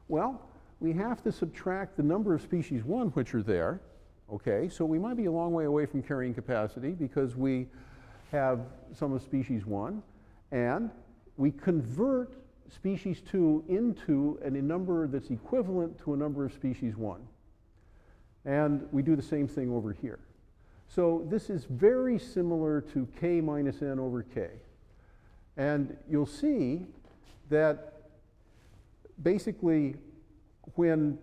Well, 0.08 0.42
we 0.80 0.92
have 0.94 1.22
to 1.22 1.30
subtract 1.30 1.96
the 1.96 2.02
number 2.02 2.34
of 2.34 2.42
species 2.42 2.82
one 2.82 3.10
which 3.10 3.32
are 3.32 3.44
there, 3.44 3.80
okay? 4.28 4.68
So 4.68 4.84
we 4.84 4.98
might 4.98 5.16
be 5.16 5.26
a 5.26 5.32
long 5.32 5.52
way 5.52 5.66
away 5.66 5.86
from 5.86 6.02
carrying 6.02 6.34
capacity 6.34 6.90
because 6.90 7.36
we 7.36 7.68
have 8.32 8.58
some 8.92 9.12
of 9.12 9.22
species 9.22 9.64
one 9.66 10.02
and 10.50 10.90
we 11.36 11.52
convert 11.52 12.34
species 12.70 13.20
two 13.20 13.64
into 13.68 14.38
a 14.42 14.50
number 14.50 15.06
that's 15.06 15.30
equivalent 15.30 15.98
to 16.00 16.14
a 16.14 16.16
number 16.16 16.44
of 16.44 16.52
species 16.52 16.96
one. 16.96 17.26
And 18.44 18.86
we 18.92 19.02
do 19.02 19.16
the 19.16 19.22
same 19.22 19.48
thing 19.48 19.72
over 19.72 19.92
here. 19.92 20.18
So 20.88 21.26
this 21.28 21.50
is 21.50 21.64
very 21.64 22.18
similar 22.18 22.80
to 22.92 23.08
k 23.20 23.40
minus 23.40 23.82
n 23.82 23.98
over 23.98 24.22
k. 24.22 24.50
And 25.56 25.96
you'll 26.08 26.26
see 26.26 26.86
that 27.48 27.94
basically 29.22 29.96
when 30.74 31.18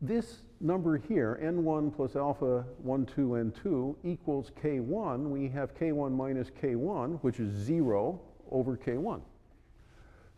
this 0.00 0.38
number 0.60 0.96
here, 0.96 1.38
n1 1.42 1.94
plus 1.94 2.16
alpha 2.16 2.64
1, 2.78 3.06
2, 3.06 3.28
n2 3.28 3.96
equals 4.04 4.50
k1, 4.62 5.28
we 5.28 5.48
have 5.48 5.76
k1 5.76 6.12
minus 6.12 6.50
k1, 6.50 7.20
which 7.22 7.38
is 7.40 7.52
0 7.52 8.20
over 8.50 8.76
k1. 8.76 9.20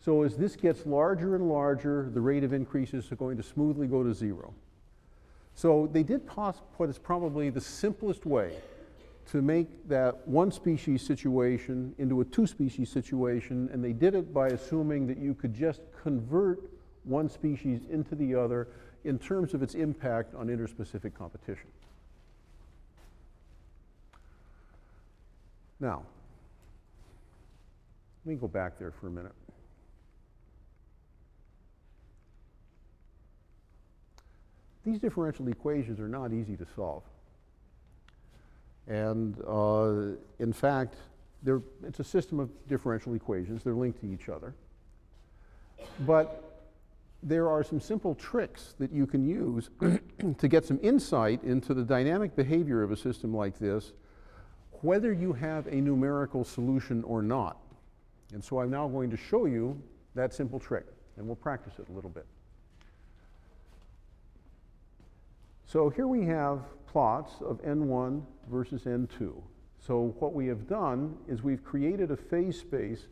So 0.01 0.23
as 0.23 0.37
this 0.37 0.55
gets 0.55 0.85
larger 0.85 1.35
and 1.35 1.49
larger, 1.49 2.09
the 2.13 2.21
rate 2.21 2.43
of 2.43 2.53
increase 2.53 2.93
is 2.93 3.07
going 3.17 3.37
to 3.37 3.43
smoothly 3.43 3.87
go 3.87 4.03
to 4.03 4.13
0. 4.13 4.53
So 5.55 5.89
they 5.91 6.03
did 6.03 6.21
what 6.29 6.89
is 6.89 6.99
probably 6.99 7.49
the 7.49 7.61
simplest 7.61 8.25
way 8.25 8.57
to 9.31 9.41
make 9.41 9.67
that 9.87 10.27
one 10.27 10.51
species 10.51 11.01
situation 11.01 11.95
into 11.97 12.21
a 12.21 12.25
two 12.25 12.45
species 12.45 12.89
situation, 12.89 13.69
and 13.73 13.83
they 13.83 13.93
did 13.93 14.13
it 14.13 14.33
by 14.33 14.49
assuming 14.49 15.07
that 15.07 15.17
you 15.17 15.33
could 15.33 15.53
just 15.53 15.81
convert 16.03 16.59
one 17.03 17.29
species 17.29 17.81
into 17.89 18.15
the 18.15 18.35
other 18.35 18.67
in 19.03 19.17
terms 19.17 19.53
of 19.53 19.63
its 19.63 19.75
impact 19.75 20.35
on 20.35 20.47
interspecific 20.47 21.13
competition. 21.13 21.67
Now, 25.79 26.03
let 28.25 28.31
me 28.31 28.35
go 28.35 28.47
back 28.47 28.77
there 28.77 28.91
for 28.91 29.07
a 29.07 29.11
minute. 29.11 29.33
These 34.85 34.99
differential 34.99 35.47
equations 35.47 35.99
are 35.99 36.07
not 36.07 36.31
easy 36.31 36.55
to 36.57 36.65
solve. 36.75 37.03
And 38.87 39.35
uh, 39.47 40.15
in 40.39 40.53
fact, 40.53 40.95
it's 41.83 41.99
a 41.99 42.03
system 42.03 42.39
of 42.39 42.49
differential 42.67 43.13
equations. 43.15 43.63
They're 43.63 43.73
linked 43.73 44.01
to 44.01 44.07
each 44.07 44.29
other. 44.29 44.53
But 46.05 46.43
there 47.23 47.49
are 47.49 47.63
some 47.63 47.79
simple 47.79 48.13
tricks 48.13 48.75
that 48.77 48.91
you 48.91 49.07
can 49.07 49.27
use 49.27 49.69
to 50.37 50.47
get 50.47 50.65
some 50.65 50.79
insight 50.83 51.43
into 51.43 51.73
the 51.73 51.83
dynamic 51.83 52.35
behavior 52.35 52.83
of 52.83 52.91
a 52.91 52.97
system 52.97 53.33
like 53.33 53.57
this, 53.57 53.93
whether 54.81 55.11
you 55.11 55.33
have 55.33 55.65
a 55.67 55.75
numerical 55.75 56.43
solution 56.43 57.03
or 57.03 57.23
not. 57.23 57.57
And 58.33 58.43
so 58.43 58.59
I'm 58.59 58.69
now 58.69 58.87
going 58.87 59.09
to 59.09 59.17
show 59.17 59.45
you 59.45 59.81
that 60.13 60.33
simple 60.33 60.59
trick, 60.59 60.85
and 61.17 61.25
we'll 61.25 61.35
practice 61.35 61.73
it 61.79 61.89
a 61.89 61.91
little 61.91 62.09
bit. 62.09 62.25
So 65.67 65.89
here 65.89 66.07
we 66.07 66.25
have 66.25 66.59
plots 66.85 67.33
of 67.41 67.61
n1 67.63 68.21
versus 68.49 68.83
n2. 68.83 69.41
So 69.79 70.15
what 70.19 70.33
we 70.33 70.47
have 70.47 70.67
done 70.67 71.17
is 71.27 71.41
we've 71.41 71.63
created 71.63 72.11
a 72.11 72.17
phase 72.17 72.59
space, 72.59 73.07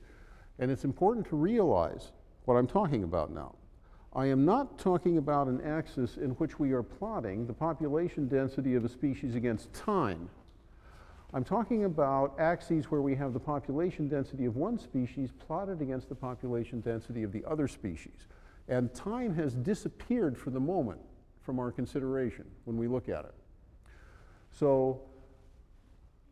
and 0.60 0.70
it's 0.70 0.84
important 0.84 1.28
to 1.30 1.36
realize 1.36 2.12
what 2.46 2.56
I'm 2.56 2.68
talking 2.68 3.04
about 3.04 3.32
now. 3.32 3.56
I 4.16 4.28
am 4.28 4.46
not 4.46 4.78
talking 4.78 5.18
about 5.18 5.48
an 5.48 5.62
axis 5.62 6.18
in 6.18 6.32
which 6.32 6.60
we 6.60 6.72
are 6.74 6.84
plotting 6.84 7.48
the 7.48 7.54
population 7.54 8.28
density 8.28 8.76
of 8.76 8.86
a 8.86 8.90
species 8.90 9.34
against 9.34 9.74
time. 9.74 10.30
I'm 11.34 11.44
talking 11.44 11.86
about 11.86 12.40
axes 12.40 12.92
where 12.92 13.02
we 13.02 13.16
have 13.16 13.34
the 13.34 13.40
population 13.40 14.08
density 14.08 14.46
of 14.46 14.56
one 14.56 14.78
species 14.78 15.32
plotted 15.32 15.82
against 15.82 16.10
the 16.10 16.16
population 16.16 16.82
density 16.82 17.24
of 17.24 17.32
the 17.32 17.44
other 17.46 17.68
species. 17.68 18.28
And 18.68 18.94
time 18.94 19.34
has 19.36 19.56
disappeared 19.56 20.38
for 20.38 20.52
the 20.52 20.60
moment 20.60 21.02
from 21.44 21.60
our 21.60 21.72
consideration 21.72 22.46
when 22.66 22.78
we 22.78 22.88
look 22.88 23.10
at 23.10 23.26
it. 23.26 23.34
So 24.52 25.02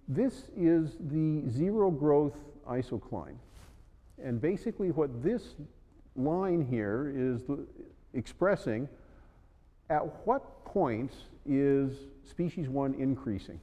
this 0.08 0.50
is 0.56 0.98
the 1.00 1.50
zero 1.50 1.92
growth 1.92 2.38
isocline. 2.70 3.36
And 4.24 4.40
basically 4.40 4.92
what 4.92 5.24
this 5.24 5.56
line 6.16 6.66
here 6.70 7.12
is 7.16 7.44
the, 7.44 7.66
expressing 8.14 8.88
at 9.90 10.02
what 10.26 10.66
points 10.66 11.16
is 11.46 11.94
species 12.24 12.70
one 12.70 12.94
increasing? 12.96 13.60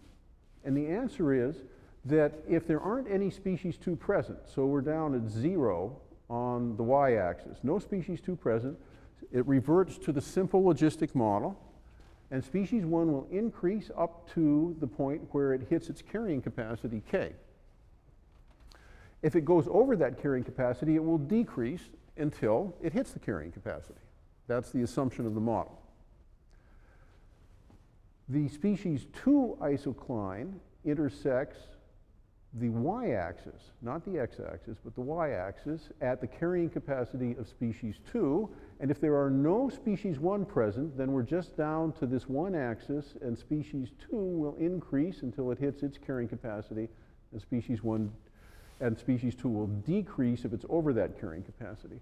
And 0.65 0.77
the 0.77 0.87
answer 0.87 1.33
is 1.33 1.57
that 2.05 2.33
if 2.49 2.67
there 2.67 2.81
aren't 2.81 3.11
any 3.11 3.31
species 3.31 3.77
two 3.77 3.97
present, 3.97 4.39
so 4.47 4.67
we're 4.67 4.81
down 4.81 5.15
at 5.15 5.31
zero 5.31 5.97
on 6.29 6.77
the 6.77 6.83
y-axis, 6.83 7.59
no 7.63 7.79
species 7.79 8.21
two 8.21 8.37
present, 8.37 8.77
it 9.33 9.47
reverts 9.47 9.99
to 9.99 10.13
the 10.13 10.21
simple 10.21 10.63
logistic 10.63 11.15
model, 11.15 11.59
and 12.31 12.45
species 12.45 12.85
one 12.85 13.13
will 13.13 13.27
increase 13.31 13.91
up 13.97 14.29
to 14.35 14.77
the 14.81 14.87
point 14.87 15.23
where 15.33 15.53
it 15.55 15.67
hits 15.69 15.89
its 15.89 16.03
carrying 16.03 16.43
capacity, 16.43 17.03
k. 17.11 17.33
If 19.23 19.35
it 19.35 19.45
goes 19.45 19.67
over 19.71 19.97
that 19.97 20.21
carrying 20.21 20.45
capacity, 20.45 20.97
it 20.97 21.05
will 21.05 21.19
decrease 21.19 21.83
until 22.17 22.77
it 22.83 22.93
hits 22.93 23.13
the 23.13 23.19
carrying 23.19 23.51
capacity. 23.51 24.01
That's 24.47 24.71
the 24.71 24.83
assumption 24.83 25.27
of 25.27 25.35
the 25.35 25.41
model. 25.41 25.81
The 28.29 28.49
species 28.49 29.07
2 29.25 29.59
isocline 29.61 30.55
intersects 30.85 31.59
the 32.55 32.69
y-axis, 32.71 33.73
not 33.83 34.05
the 34.05 34.19
x-axis, 34.19 34.79
but 34.83 34.95
the 34.95 35.01
y-axis 35.01 35.91
at 36.01 36.21
the 36.21 36.27
carrying 36.27 36.71
capacity 36.71 37.37
of 37.39 37.47
species 37.47 37.97
2. 38.11 38.49
And 38.81 38.91
if 38.91 39.01
there 39.01 39.21
are 39.23 39.31
no 39.31 39.69
species 39.69 40.19
1 40.19 40.47
present, 40.47 40.97
then 40.97 41.13
we're 41.13 41.23
just 41.23 41.57
down 41.57 41.93
to 41.93 42.07
this 42.07 42.27
one 42.27 42.55
axis, 42.55 43.15
and 43.21 43.39
species 43.39 43.91
2 44.11 44.17
will 44.17 44.57
increase 44.57 45.23
until 45.23 45.51
it 45.51 45.59
hits 45.59 45.83
its 45.83 45.99
carrying 45.99 46.29
capacity, 46.29 46.89
and 47.33 47.41
species 47.41 47.83
1 47.83 48.11
and 48.81 48.99
species 48.99 49.35
2 49.35 49.49
will 49.49 49.67
decrease 49.67 50.45
if 50.45 50.53
it's 50.53 50.65
over 50.71 50.93
that 50.95 51.21
carrying 51.21 51.43
capacity. 51.43 52.01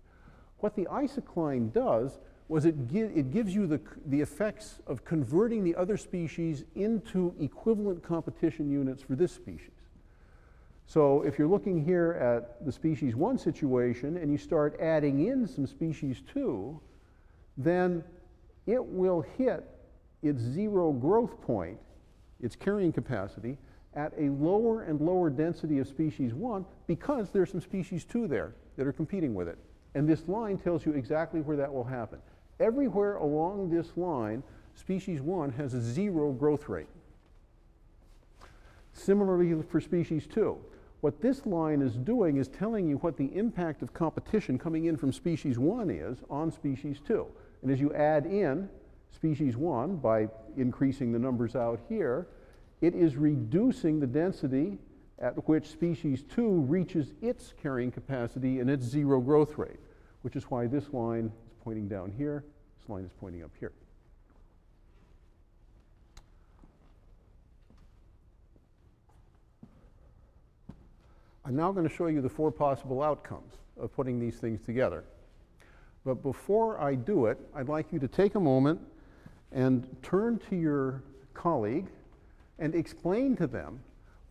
What 0.59 0.76
the 0.76 0.85
isocline 0.85 1.72
does 1.72 2.18
was 2.48 2.64
it, 2.64 2.88
gi 2.88 3.00
it 3.00 3.32
gives 3.32 3.54
you 3.54 3.66
the, 3.66 3.80
the 4.06 4.20
effects 4.20 4.78
of 4.87 5.04
converting 5.04 5.64
the 5.64 5.74
other 5.74 5.96
species 5.96 6.64
into 6.76 7.35
equivalent 7.40 8.02
competition 8.02 8.70
units 8.70 9.02
for 9.02 9.16
this 9.16 9.32
species. 9.32 9.76
So 10.87 11.22
if 11.22 11.38
you're 11.38 11.49
looking 11.49 11.85
here 11.85 12.12
at 12.12 12.64
the 12.64 12.70
species 12.70 13.16
1 13.16 13.38
situation 13.38 14.16
and 14.16 14.31
you 14.31 14.38
start 14.38 14.79
adding 14.81 15.27
in 15.27 15.46
some 15.46 15.66
species 15.66 16.22
2, 16.33 16.81
then 17.57 18.05
it 18.66 18.85
will 18.85 19.22
hit 19.37 19.64
its 20.22 20.40
zero 20.40 20.92
growth 20.92 21.40
point, 21.42 21.79
its 22.40 22.55
carrying 22.55 22.92
capacity, 22.92 23.59
at 23.94 24.12
a 24.18 24.29
lower 24.29 24.83
and 24.83 25.01
lower 25.01 25.31
density 25.31 25.79
of 25.79 25.88
species 25.88 26.35
1 26.35 26.64
because 26.87 27.31
there's 27.31 27.51
some 27.51 27.61
species 27.61 28.05
2 28.05 28.29
there 28.29 28.55
that 28.77 28.87
are 28.87 28.92
competing 28.92 29.35
with 29.35 29.49
it. 29.49 29.59
And 29.94 30.07
this 30.07 30.29
line 30.29 30.59
tells 30.59 30.85
you 30.85 30.92
exactly 30.92 31.40
where 31.40 31.57
that 31.57 31.72
will 31.72 31.85
happen. 31.85 32.18
Everywhere 32.61 33.16
along 33.16 33.70
this 33.70 33.96
line, 33.96 34.42
species 34.75 35.20
1 35.20 35.51
has 35.53 35.75
a 35.75 35.81
zero 35.81 36.33
growth 36.33 36.68
rate. 36.68 36.88
Similarly 38.92 39.62
for 39.62 39.81
species 39.81 40.27
2. 40.27 40.59
What 41.07 41.21
this 41.21 41.47
line 41.47 41.83
is 41.83 41.97
doing 41.99 42.37
is 42.37 42.49
telling 42.49 42.88
you 42.88 42.97
what 42.97 43.16
the 43.16 43.27
impact 43.27 43.81
of 43.81 43.95
competition 43.95 44.59
coming 44.59 44.87
in 44.87 44.97
from 44.97 45.12
species 45.12 45.57
1 45.57 45.88
is 45.88 46.19
on 46.29 46.51
species 46.51 47.01
2. 47.07 47.25
And 47.62 47.71
as 47.71 47.79
you 47.79 47.95
add 47.95 48.27
in 48.27 48.69
species 49.12 49.57
1 49.57 49.99
by 49.99 50.27
increasing 50.57 51.12
the 51.12 51.19
numbers 51.21 51.55
out 51.55 51.79
here, 51.88 52.27
it 52.81 52.92
is 52.97 53.14
reducing 53.14 54.01
the 54.01 54.07
density 54.09 54.79
at 55.21 55.49
which 55.49 55.69
species 55.69 56.25
2 56.25 56.62
reaches 56.62 57.12
its 57.23 57.55
carrying 57.62 57.92
capacity 57.92 58.59
and 58.59 58.69
its 58.69 58.85
zero 58.85 59.21
growth 59.21 59.59
rate, 59.59 59.79
which 60.23 60.35
is 60.35 60.42
why 60.51 60.66
this 60.66 60.92
line 60.92 61.27
is 61.27 61.55
pointing 61.62 61.87
down 61.87 62.11
here. 62.19 62.42
This 62.81 62.88
line 62.88 63.05
is 63.05 63.12
pointing 63.21 63.45
up 63.45 63.53
here. 63.61 63.71
I'm 71.46 71.54
now 71.54 71.70
going 71.70 71.88
to 71.88 71.94
show 71.94 72.09
you 72.09 72.20
the 72.20 72.28
four 72.28 72.50
possible 72.50 73.04
outcomes 73.04 73.54
of 73.78 73.94
putting 73.94 74.18
these 74.18 74.35
things 74.35 74.62
together. 74.62 75.04
But 76.04 76.20
before 76.20 76.80
I 76.80 76.96
do 76.96 77.26
it, 77.26 77.38
I'd 77.54 77.68
like 77.68 77.92
you 77.92 78.00
to 78.00 78.09
take 78.09 78.35
a 78.35 78.40
moment 78.40 78.80
and 79.52 79.87
turn 80.02 80.40
to 80.50 80.56
your 80.56 81.04
colleague 81.35 81.87
and 82.59 82.74
explain 82.74 83.37
to 83.37 83.46
them 83.46 83.78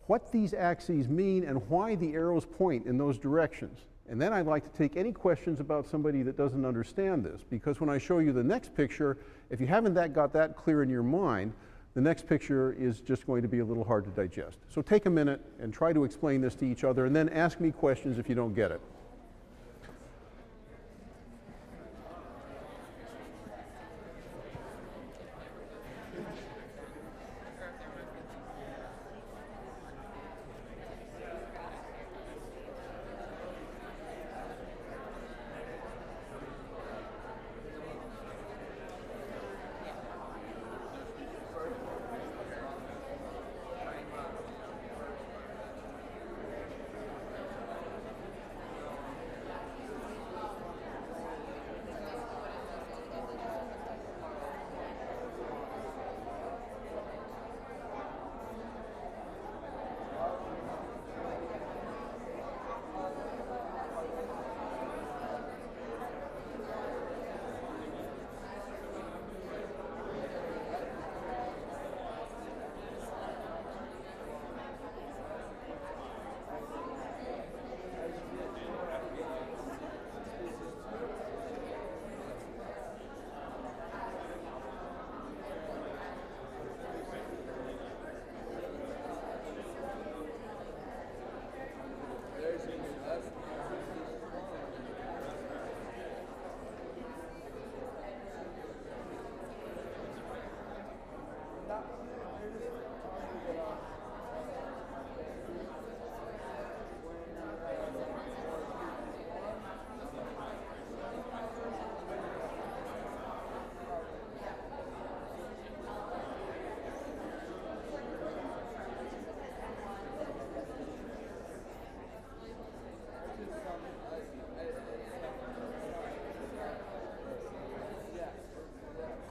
what 0.08 0.30
these 0.30 0.52
axes 0.52 1.08
mean 1.08 1.44
and 1.44 1.66
why 1.70 1.94
the 1.94 2.12
arrows 2.12 2.44
point 2.44 2.84
in 2.84 2.98
those 2.98 3.18
directions. 3.18 3.78
And 4.10 4.20
then 4.20 4.34
I'd 4.34 4.46
like 4.46 4.70
to 4.70 4.78
take 4.78 4.98
any 4.98 5.10
questions 5.10 5.58
about 5.58 5.86
somebody 5.86 6.22
that 6.22 6.36
doesn't 6.36 6.66
understand 6.66 7.24
this, 7.24 7.40
because 7.48 7.80
when 7.80 7.88
I 7.88 7.96
show 7.96 8.18
you 8.18 8.34
the 8.34 8.44
next 8.44 8.74
picture, 8.74 9.16
if 9.48 9.58
you 9.58 9.66
haven't 9.66 9.94
that 9.94 10.12
got 10.12 10.34
that 10.34 10.54
clear 10.54 10.82
in 10.82 10.90
your 10.90 11.02
mind, 11.02 11.54
the 11.96 12.02
next 12.02 12.26
picture 12.26 12.76
is 12.78 13.00
just 13.00 13.26
going 13.26 13.40
to 13.40 13.48
be 13.48 13.60
a 13.60 13.64
little 13.64 13.82
hard 13.82 14.04
to 14.04 14.10
digest. 14.10 14.58
So 14.68 14.82
take 14.82 15.06
a 15.06 15.10
minute 15.10 15.40
and 15.58 15.72
try 15.72 15.94
to 15.94 16.04
explain 16.04 16.42
this 16.42 16.54
to 16.56 16.66
each 16.66 16.84
other, 16.84 17.06
and 17.06 17.16
then 17.16 17.30
ask 17.30 17.58
me 17.58 17.72
questions 17.72 18.18
if 18.18 18.28
you 18.28 18.34
don't 18.34 18.52
get 18.52 18.70
it. 18.70 18.82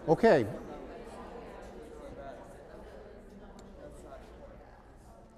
Okay. 0.07 0.45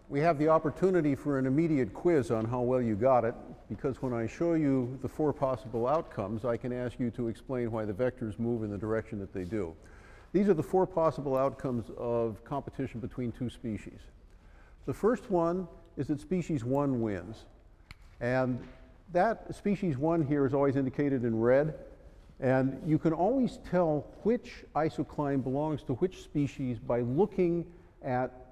We 0.09 0.19
have 0.19 0.37
the 0.37 0.49
opportunity 0.49 1.15
for 1.15 1.39
an 1.39 1.45
immediate 1.45 1.93
quiz 1.93 2.31
on 2.31 2.43
how 2.43 2.61
well 2.61 2.81
you 2.81 2.95
got 2.95 3.23
it, 3.23 3.33
because 3.69 4.01
when 4.01 4.13
I 4.13 4.27
show 4.27 4.53
you 4.53 4.99
the 5.01 5.07
four 5.07 5.31
possible 5.31 5.87
outcomes, 5.87 6.43
I 6.43 6.57
can 6.57 6.73
ask 6.73 6.99
you 6.99 7.11
to 7.11 7.29
explain 7.29 7.71
why 7.71 7.85
the 7.85 7.93
vectors 7.93 8.37
move 8.39 8.63
in 8.63 8.69
the 8.69 8.77
direction 8.77 9.19
that 9.19 9.33
they 9.33 9.45
do. 9.45 9.73
These 10.33 10.49
are 10.49 10.53
the 10.53 10.63
four 10.63 10.85
possible 10.85 11.37
outcomes 11.37 11.85
of 11.97 12.43
competition 12.43 12.99
between 12.99 13.31
two 13.31 13.49
species. 13.49 13.99
The 14.85 14.93
first 14.93 15.31
one 15.31 15.67
is 15.95 16.07
that 16.07 16.19
species 16.19 16.65
one 16.65 17.01
wins. 17.01 17.45
And 18.19 18.59
that 19.13 19.55
species 19.55 19.97
one 19.97 20.25
here 20.25 20.45
is 20.45 20.53
always 20.53 20.75
indicated 20.75 21.23
in 21.23 21.39
red. 21.39 21.73
And 22.39 22.79
you 22.85 22.99
can 22.99 23.13
always 23.13 23.59
tell 23.69 24.07
which 24.23 24.63
isocline 24.75 25.43
belongs 25.43 25.81
to 25.83 25.93
which 25.93 26.23
species 26.23 26.77
by 26.77 27.01
looking 27.01 27.65
at 28.03 28.47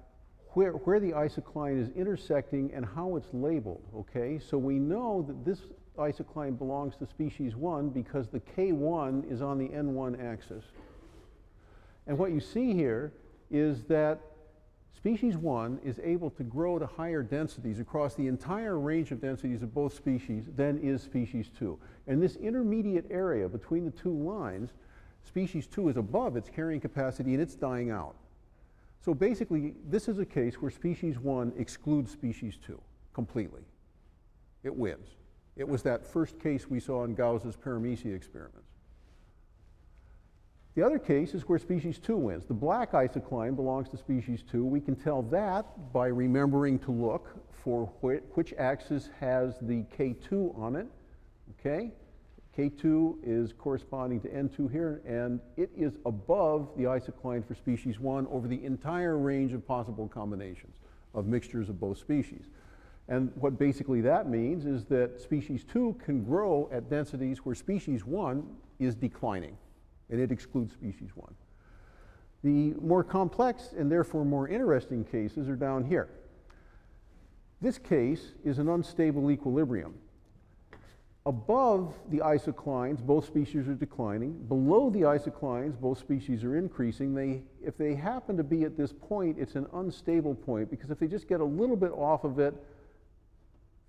where, 0.54 0.72
where 0.72 0.98
the 0.98 1.12
isocline 1.12 1.80
is 1.80 1.90
intersecting 1.90 2.72
and 2.74 2.84
how 2.84 3.16
it's 3.16 3.28
labeled, 3.32 3.82
okay? 3.94 4.38
So 4.38 4.58
we 4.58 4.78
know 4.78 5.22
that 5.28 5.44
this 5.44 5.60
isocline 5.98 6.58
belongs 6.58 6.96
to 6.96 7.06
species 7.06 7.54
1 7.54 7.90
because 7.90 8.28
the 8.28 8.40
K1 8.40 9.30
is 9.30 9.42
on 9.42 9.58
the 9.58 9.68
N1 9.68 10.24
axis. 10.24 10.64
And 12.06 12.18
what 12.18 12.32
you 12.32 12.40
see 12.40 12.72
here 12.72 13.12
is 13.50 13.84
that 13.84 14.20
species 14.96 15.36
1 15.36 15.80
is 15.84 16.00
able 16.02 16.30
to 16.30 16.42
grow 16.42 16.78
to 16.78 16.86
higher 16.86 17.22
densities 17.22 17.80
across 17.80 18.14
the 18.14 18.26
entire 18.26 18.78
range 18.78 19.12
of 19.12 19.20
densities 19.20 19.62
of 19.62 19.74
both 19.74 19.94
species 19.94 20.44
than 20.56 20.78
is 20.78 21.02
species 21.02 21.50
2. 21.58 21.78
And 22.06 22.22
this 22.22 22.36
intermediate 22.36 23.06
area 23.10 23.48
between 23.48 23.84
the 23.84 23.90
two 23.90 24.12
lines, 24.12 24.70
species 25.22 25.66
2 25.66 25.90
is 25.90 25.96
above 25.96 26.36
its 26.36 26.48
carrying 26.48 26.80
capacity 26.80 27.34
and 27.34 27.42
it's 27.42 27.54
dying 27.54 27.90
out. 27.90 28.16
So 29.04 29.14
basically, 29.14 29.74
this 29.88 30.08
is 30.08 30.18
a 30.18 30.24
case 30.24 30.54
where 30.60 30.70
species 30.70 31.18
1 31.18 31.52
excludes 31.58 32.10
species 32.10 32.58
2 32.66 32.80
completely. 33.12 33.62
It 34.64 34.74
wins. 34.74 35.08
It 35.56 35.68
was 35.68 35.82
that 35.82 36.06
first 36.06 36.40
case 36.40 36.68
we 36.68 36.80
saw 36.80 37.04
in 37.04 37.14
Gause's 37.14 37.54
paramecia 37.54 38.14
experiments. 38.14 38.65
The 40.76 40.84
other 40.84 40.98
case 40.98 41.32
is 41.32 41.48
where 41.48 41.58
species 41.58 41.98
2 41.98 42.18
wins. 42.18 42.44
The 42.44 42.52
black 42.52 42.92
isocline 42.92 43.56
belongs 43.56 43.88
to 43.88 43.96
species 43.96 44.44
2. 44.52 44.62
We 44.62 44.78
can 44.78 44.94
tell 44.94 45.22
that 45.22 45.64
by 45.90 46.08
remembering 46.08 46.78
to 46.80 46.90
look 46.92 47.34
for 47.50 47.90
wh 48.02 48.20
which 48.36 48.52
axis 48.58 49.08
has 49.18 49.58
the 49.62 49.84
K2 49.96 50.56
on 50.58 50.76
it. 50.76 50.86
Okay? 51.58 51.92
K2 52.58 53.16
is 53.22 53.54
corresponding 53.54 54.20
to 54.20 54.28
N2 54.28 54.70
here, 54.70 55.00
and 55.06 55.40
it 55.56 55.70
is 55.74 55.96
above 56.04 56.68
the 56.76 56.84
isocline 56.84 57.42
for 57.46 57.54
species 57.54 57.98
1 57.98 58.26
over 58.26 58.46
the 58.46 58.62
entire 58.62 59.16
range 59.16 59.54
of 59.54 59.66
possible 59.66 60.08
combinations 60.08 60.76
of 61.14 61.26
mixtures 61.26 61.70
of 61.70 61.80
both 61.80 61.96
species. 61.96 62.48
And 63.08 63.32
what 63.36 63.58
basically 63.58 64.02
that 64.02 64.28
means 64.28 64.66
is 64.66 64.84
that 64.86 65.18
species 65.22 65.64
2 65.64 65.96
can 66.04 66.22
grow 66.22 66.68
at 66.70 66.90
densities 66.90 67.38
where 67.46 67.54
species 67.54 68.04
1 68.04 68.46
is 68.78 68.94
declining, 68.94 69.56
and 70.10 70.20
it 70.20 70.30
excludes 70.30 70.72
species 70.72 71.10
1. 71.14 71.34
The 72.44 72.74
more 72.80 73.02
complex 73.02 73.74
and 73.76 73.90
therefore 73.90 74.24
more 74.24 74.48
interesting 74.48 75.04
cases 75.04 75.48
are 75.48 75.56
down 75.56 75.84
here. 75.84 76.08
This 77.60 77.78
case 77.78 78.32
is 78.44 78.58
an 78.58 78.68
unstable 78.68 79.30
equilibrium. 79.30 79.94
Above 81.24 81.92
the 82.10 82.18
isoclines, 82.18 83.02
both 83.02 83.26
species 83.26 83.66
are 83.66 83.74
declining. 83.74 84.32
Below 84.46 84.90
the 84.90 85.00
isoclines, 85.00 85.76
both 85.76 85.98
species 85.98 86.44
are 86.44 86.56
increasing. 86.56 87.14
They, 87.14 87.42
if 87.60 87.76
they 87.76 87.96
happen 87.96 88.36
to 88.36 88.44
be 88.44 88.62
at 88.62 88.76
this 88.76 88.92
point, 88.92 89.36
it's 89.36 89.56
an 89.56 89.66
unstable 89.72 90.36
point 90.36 90.70
because 90.70 90.90
if 90.90 91.00
they 91.00 91.08
just 91.08 91.26
get 91.26 91.40
a 91.40 91.44
little 91.44 91.74
bit 91.74 91.90
off 91.90 92.22
of 92.22 92.38
it, 92.38 92.54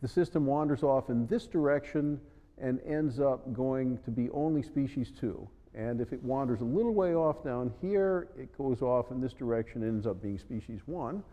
the 0.01 0.08
system 0.08 0.47
wanders 0.47 0.82
off 0.82 1.10
in 1.12 1.27
this 1.27 1.45
direction 1.45 2.19
and 2.58 2.80
ends 2.88 3.19
up 3.19 3.53
going 3.53 3.99
to 3.99 4.10
be 4.10 4.32
only 4.32 4.63
species 4.63 5.12
2. 5.19 5.47
And 5.77 6.01
if 6.01 6.11
it 6.11 6.21
wanders 6.23 6.61
a 6.61 6.65
little 6.65 6.93
way 6.93 7.13
off 7.13 7.43
down 7.43 7.71
here, 7.81 8.29
it 8.35 8.57
goes 8.57 8.81
off 8.81 9.11
in 9.11 9.21
this 9.21 9.31
direction 9.31 9.83
and 9.83 9.91
ends 9.91 10.07
up 10.07 10.19
being 10.19 10.39
species 10.39 10.81
1. 10.87 11.23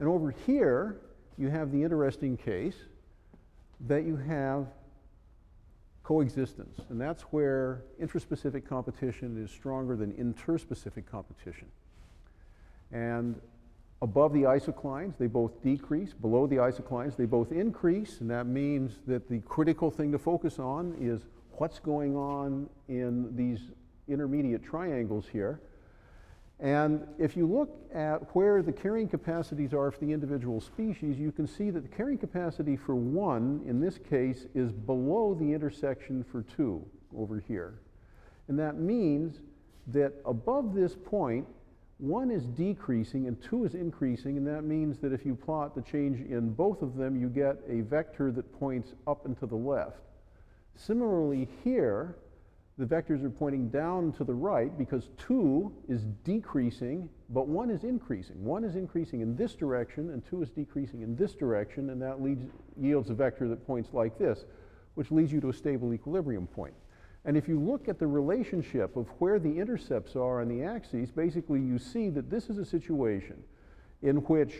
And 0.00 0.08
over 0.08 0.34
here, 0.44 0.96
you 1.38 1.50
have 1.50 1.70
the 1.70 1.80
interesting 1.80 2.36
case 2.36 2.74
that 3.86 4.04
you 4.04 4.16
have 4.16 4.66
coexistence. 6.02 6.80
And 6.88 7.00
that's 7.00 7.22
where 7.24 7.82
intraspecific 8.02 8.66
competition 8.66 9.40
is 9.42 9.52
stronger 9.52 9.94
than 9.94 10.14
interspecific 10.14 11.06
competition. 11.06 11.68
And 12.90 13.40
above 14.02 14.32
the 14.32 14.42
isoclines, 14.42 15.16
they 15.16 15.28
both 15.28 15.62
decrease. 15.62 16.12
Below 16.12 16.48
the 16.48 16.56
isoclines, 16.56 17.16
they 17.16 17.26
both 17.26 17.52
increase. 17.52 18.20
And 18.20 18.28
that 18.30 18.48
means 18.48 18.98
that 19.06 19.28
the 19.28 19.38
critical 19.42 19.92
thing 19.92 20.10
to 20.10 20.18
focus 20.18 20.58
on 20.58 20.96
is 21.00 21.22
what's 21.60 21.78
going 21.78 22.16
on 22.16 22.66
in 22.88 23.36
these 23.36 23.60
intermediate 24.08 24.64
triangles 24.64 25.26
here. 25.30 25.60
And 26.58 27.06
if 27.18 27.36
you 27.36 27.46
look 27.46 27.78
at 27.94 28.34
where 28.34 28.62
the 28.62 28.72
carrying 28.72 29.08
capacities 29.08 29.74
are 29.74 29.90
for 29.90 30.00
the 30.00 30.10
individual 30.10 30.62
species, 30.62 31.18
you 31.18 31.30
can 31.30 31.46
see 31.46 31.68
that 31.68 31.82
the 31.82 31.94
carrying 31.94 32.16
capacity 32.16 32.76
for 32.76 32.94
one, 32.94 33.60
in 33.66 33.78
this 33.78 33.98
case, 33.98 34.46
is 34.54 34.72
below 34.72 35.34
the 35.34 35.52
intersection 35.52 36.24
for 36.24 36.44
two 36.56 36.82
over 37.14 37.44
here. 37.46 37.74
And 38.48 38.58
that 38.58 38.76
means 38.76 39.40
that 39.88 40.14
above 40.24 40.74
this 40.74 40.96
point, 40.96 41.46
one 41.98 42.30
is 42.30 42.46
decreasing 42.46 43.26
and 43.26 43.36
two 43.42 43.66
is 43.66 43.74
increasing, 43.74 44.38
and 44.38 44.46
that 44.46 44.64
means 44.64 44.98
that 45.00 45.12
if 45.12 45.26
you 45.26 45.34
plot 45.34 45.74
the 45.74 45.82
change 45.82 46.26
in 46.26 46.54
both 46.54 46.80
of 46.80 46.96
them, 46.96 47.20
you 47.20 47.28
get 47.28 47.58
a 47.68 47.82
vector 47.82 48.32
that 48.32 48.50
points 48.58 48.94
up 49.06 49.26
and 49.26 49.38
to 49.40 49.46
the 49.46 49.56
left. 49.56 50.00
Similarly 50.76 51.48
here, 51.62 52.16
the 52.78 52.86
vectors 52.86 53.22
are 53.22 53.30
pointing 53.30 53.68
down 53.68 54.12
to 54.12 54.24
the 54.24 54.32
right 54.32 54.76
because 54.78 55.10
2 55.18 55.70
is 55.88 56.04
decreasing, 56.24 57.10
but 57.28 57.46
1 57.46 57.70
is 57.70 57.84
increasing. 57.84 58.42
1 58.42 58.64
is 58.64 58.74
increasing 58.74 59.20
in 59.20 59.36
this 59.36 59.54
direction, 59.54 60.10
and 60.10 60.24
2 60.24 60.42
is 60.42 60.50
decreasing 60.50 61.02
in 61.02 61.14
this 61.14 61.34
direction, 61.34 61.90
and 61.90 62.00
that 62.00 62.22
leads, 62.22 62.44
yields 62.80 63.10
a 63.10 63.14
vector 63.14 63.48
that 63.48 63.66
points 63.66 63.90
like 63.92 64.18
this, 64.18 64.46
which 64.94 65.10
leads 65.10 65.30
you 65.30 65.40
to 65.42 65.50
a 65.50 65.52
stable 65.52 65.92
equilibrium 65.92 66.46
point. 66.46 66.74
And 67.26 67.36
if 67.36 67.48
you 67.48 67.60
look 67.60 67.86
at 67.88 67.98
the 67.98 68.06
relationship 68.06 68.96
of 68.96 69.06
where 69.18 69.38
the 69.38 69.58
intercepts 69.58 70.16
are 70.16 70.40
on 70.40 70.48
the 70.48 70.64
axes, 70.64 71.10
basically 71.10 71.60
you 71.60 71.78
see 71.78 72.08
that 72.08 72.30
this 72.30 72.48
is 72.48 72.56
a 72.56 72.64
situation 72.64 73.36
in 74.00 74.16
which 74.16 74.54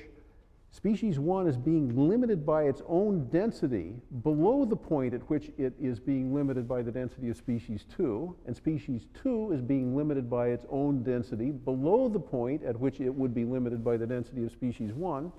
Species 0.73 1.19
1 1.19 1.49
is 1.49 1.57
being 1.57 2.09
limited 2.09 2.47
by 2.47 2.63
its 2.63 2.81
own 2.87 3.27
density 3.29 3.97
below 4.23 4.65
the 4.65 4.77
point 4.77 5.13
at 5.13 5.29
which 5.29 5.51
it 5.59 5.73
is 5.81 5.99
being 5.99 6.33
limited 6.33 6.69
by 6.69 6.81
the 6.81 6.93
density 6.93 7.29
of 7.29 7.37
species 7.37 7.85
2, 7.97 8.37
and 8.47 8.57
species 8.57 9.07
2 9.21 9.51
is 9.53 9.61
being 9.61 9.97
limited 9.97 10.31
by 10.31 10.49
its 10.49 10.65
own 10.71 11.03
density 11.03 11.51
below 11.51 12.09
the 12.09 12.21
point 12.21 12.63
at 12.63 12.79
which 12.79 13.01
it 13.01 13.13
would 13.13 13.35
be 13.35 13.45
limited 13.45 13.85
by 13.85 13.97
the 13.97 14.07
density 14.07 14.45
of 14.45 14.53
species 14.53 14.93
1. 14.93 15.33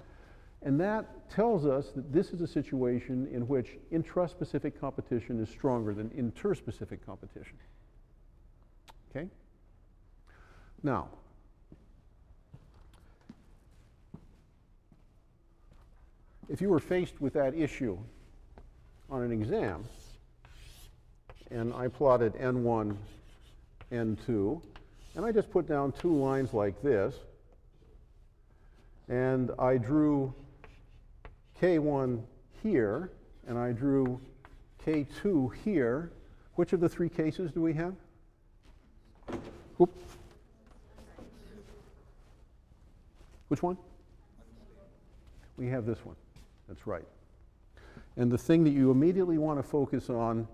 And 0.64 0.80
that 0.82 1.30
tells 1.30 1.66
us 1.66 1.92
that 1.92 2.12
this 2.12 2.32
is 2.32 2.42
a 2.42 2.48
situation 2.48 3.28
in 3.32 3.48
which 3.48 3.78
intraspecific 3.92 4.80
competition 4.80 5.42
is 5.42 5.50
stronger 5.50 5.94
than 5.94 6.10
interspecific 6.10 7.06
competition. 7.06 7.58
Okay? 9.10 9.28
Now, 10.84 11.08
if 16.52 16.60
you 16.60 16.68
were 16.68 16.82
faced 16.82 17.22
with 17.22 17.32
that 17.32 17.56
issue 17.56 17.98
on 19.10 19.24
an 19.24 19.32
exam, 19.32 19.86
and 21.50 21.74
I 21.74 21.88
plotted 21.88 22.34
N1, 22.34 22.94
N2, 23.90 24.62
and 25.16 25.26
I 25.26 25.32
just 25.32 25.50
put 25.50 25.66
down 25.66 25.94
two 25.94 26.14
lines 26.14 26.54
like 26.54 26.82
this, 26.82 27.16
and 29.08 29.52
I 29.58 29.78
drew 29.78 30.34
K1 31.62 32.22
here, 32.62 33.12
and 33.48 33.58
I 33.58 33.72
drew 33.72 34.20
K2 34.86 35.56
here. 35.64 36.12
Which 36.56 36.74
of 36.74 36.82
the 36.82 36.90
three 36.90 37.10
cases 37.10 37.52
do 37.52 37.62
we 37.62 37.74
have? 37.74 37.94
Whoop. 39.78 39.94
Which 43.48 43.64
one? 43.64 43.78
We 45.58 45.68
have 45.68 45.86
this 45.86 46.06
one. 46.06 46.16
That's 46.72 46.88
right. 46.88 47.04
And 48.16 48.32
the 48.32 48.38
thing 48.38 48.64
that 48.64 48.70
you 48.70 48.92
immediately 48.92 49.38
want 49.38 49.60
to 49.60 49.64
focus 49.64 50.10
on 50.10 50.48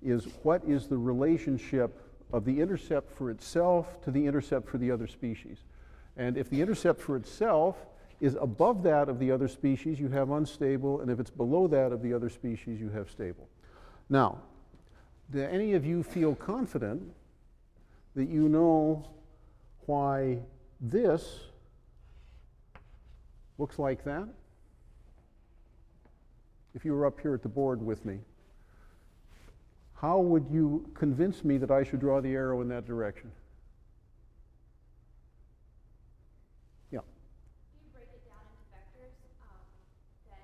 is 0.00 0.28
what 0.44 0.62
is 0.64 0.86
the 0.86 0.96
relationship 0.96 2.00
of 2.32 2.44
the 2.44 2.60
intercept 2.60 3.10
for 3.10 3.32
itself 3.32 4.00
to 4.02 4.12
the 4.12 4.24
intercept 4.24 4.68
for 4.68 4.78
the 4.78 4.92
other 4.92 5.08
species. 5.08 5.64
And 6.16 6.36
if 6.36 6.48
the 6.48 6.60
intercept 6.60 7.00
for 7.00 7.16
itself 7.16 7.84
is 8.20 8.36
above 8.40 8.84
that 8.84 9.08
of 9.08 9.18
the 9.18 9.32
other 9.32 9.48
species, 9.48 9.98
you 9.98 10.06
have 10.10 10.30
unstable, 10.30 11.00
and 11.00 11.10
if 11.10 11.18
it's 11.18 11.30
below 11.30 11.66
that 11.66 11.90
of 11.90 12.00
the 12.00 12.14
other 12.14 12.30
species, 12.30 12.80
you 12.80 12.90
have 12.90 13.10
stable. 13.10 13.48
Now, 14.08 14.38
do 15.32 15.42
any 15.42 15.72
of 15.72 15.84
you 15.84 16.04
feel 16.04 16.36
confident 16.36 17.02
that 18.14 18.28
you 18.28 18.48
know 18.48 19.10
why 19.86 20.38
this 20.80 21.40
looks 23.58 23.80
like 23.80 24.04
that? 24.04 24.28
If 26.76 26.84
you 26.84 26.92
were 26.92 27.06
up 27.06 27.18
here 27.18 27.32
at 27.32 27.42
the 27.42 27.48
board 27.48 27.82
with 27.82 28.04
me, 28.04 28.18
how 29.94 30.20
would 30.20 30.44
you 30.50 30.86
convince 30.92 31.42
me 31.42 31.56
that 31.56 31.70
I 31.70 31.82
should 31.82 32.00
draw 32.00 32.20
the 32.20 32.34
arrow 32.34 32.60
in 32.60 32.68
that 32.68 32.86
direction? 32.86 33.32
Yeah. 36.90 36.98
You 36.98 37.92
break 37.94 38.08
it 38.12 38.28
down 38.28 38.44
into 38.44 38.76
vectors, 38.76 39.16
um, 39.40 39.56
then 40.28 40.36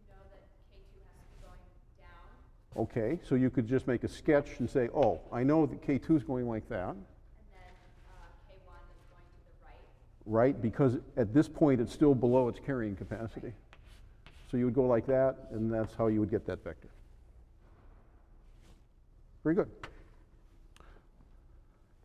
you 0.00 0.08
know 0.08 0.24
that 0.32 0.40
K2 0.72 1.04
has 1.04 1.20
to 1.20 1.28
be 1.28 1.42
going 1.42 1.60
down, 2.00 2.82
Okay, 2.82 3.20
so 3.28 3.34
you 3.34 3.50
could 3.50 3.68
just 3.68 3.86
make 3.86 4.04
a 4.04 4.08
sketch 4.08 4.60
and 4.60 4.70
say, 4.70 4.88
oh, 4.94 5.20
I 5.30 5.42
know 5.42 5.66
that 5.66 5.86
K2 5.86 6.16
is 6.16 6.24
going 6.24 6.48
like 6.48 6.66
that, 6.70 6.94
and 6.96 7.04
then 7.52 7.74
uh, 8.08 8.24
K1 8.48 8.56
is 8.56 9.04
going 9.10 9.20
to 9.20 9.44
the 9.44 9.66
right. 9.66 10.54
right? 10.54 10.62
Because 10.62 10.96
at 11.18 11.34
this 11.34 11.46
point, 11.46 11.82
it's 11.82 11.92
still 11.92 12.14
below 12.14 12.48
its 12.48 12.58
carrying 12.58 12.96
capacity. 12.96 13.52
So 14.54 14.58
you 14.58 14.66
would 14.66 14.74
go 14.74 14.84
like 14.84 15.04
that, 15.06 15.48
and 15.50 15.68
that's 15.74 15.92
how 15.94 16.06
you 16.06 16.20
would 16.20 16.30
get 16.30 16.46
that 16.46 16.62
vector. 16.62 16.86
Very 19.42 19.56
good. 19.56 19.68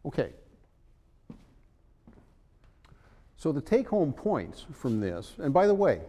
Okay. 0.03 0.31
So 3.37 3.51
the 3.51 3.61
take-home 3.61 4.13
points 4.13 4.65
from 4.73 4.99
this, 4.99 5.35
and 5.37 5.53
by 5.53 5.67
the 5.67 5.75
way, 5.75 6.01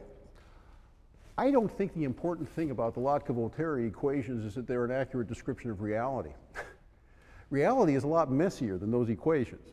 I 1.36 1.50
don't 1.50 1.70
think 1.76 1.92
the 1.92 2.04
important 2.04 2.48
thing 2.48 2.70
about 2.70 2.94
the 2.94 3.00
Lotka-Volterra 3.00 3.86
equations 3.86 4.46
is 4.46 4.54
that 4.54 4.66
they're 4.66 4.86
an 4.86 4.92
accurate 4.92 5.28
description 5.28 5.70
of 5.70 5.82
reality. 5.82 6.32
reality 7.50 7.96
is 7.96 8.04
a 8.04 8.08
lot 8.08 8.32
messier 8.32 8.78
than 8.78 8.90
those 8.90 9.10
equations. 9.10 9.68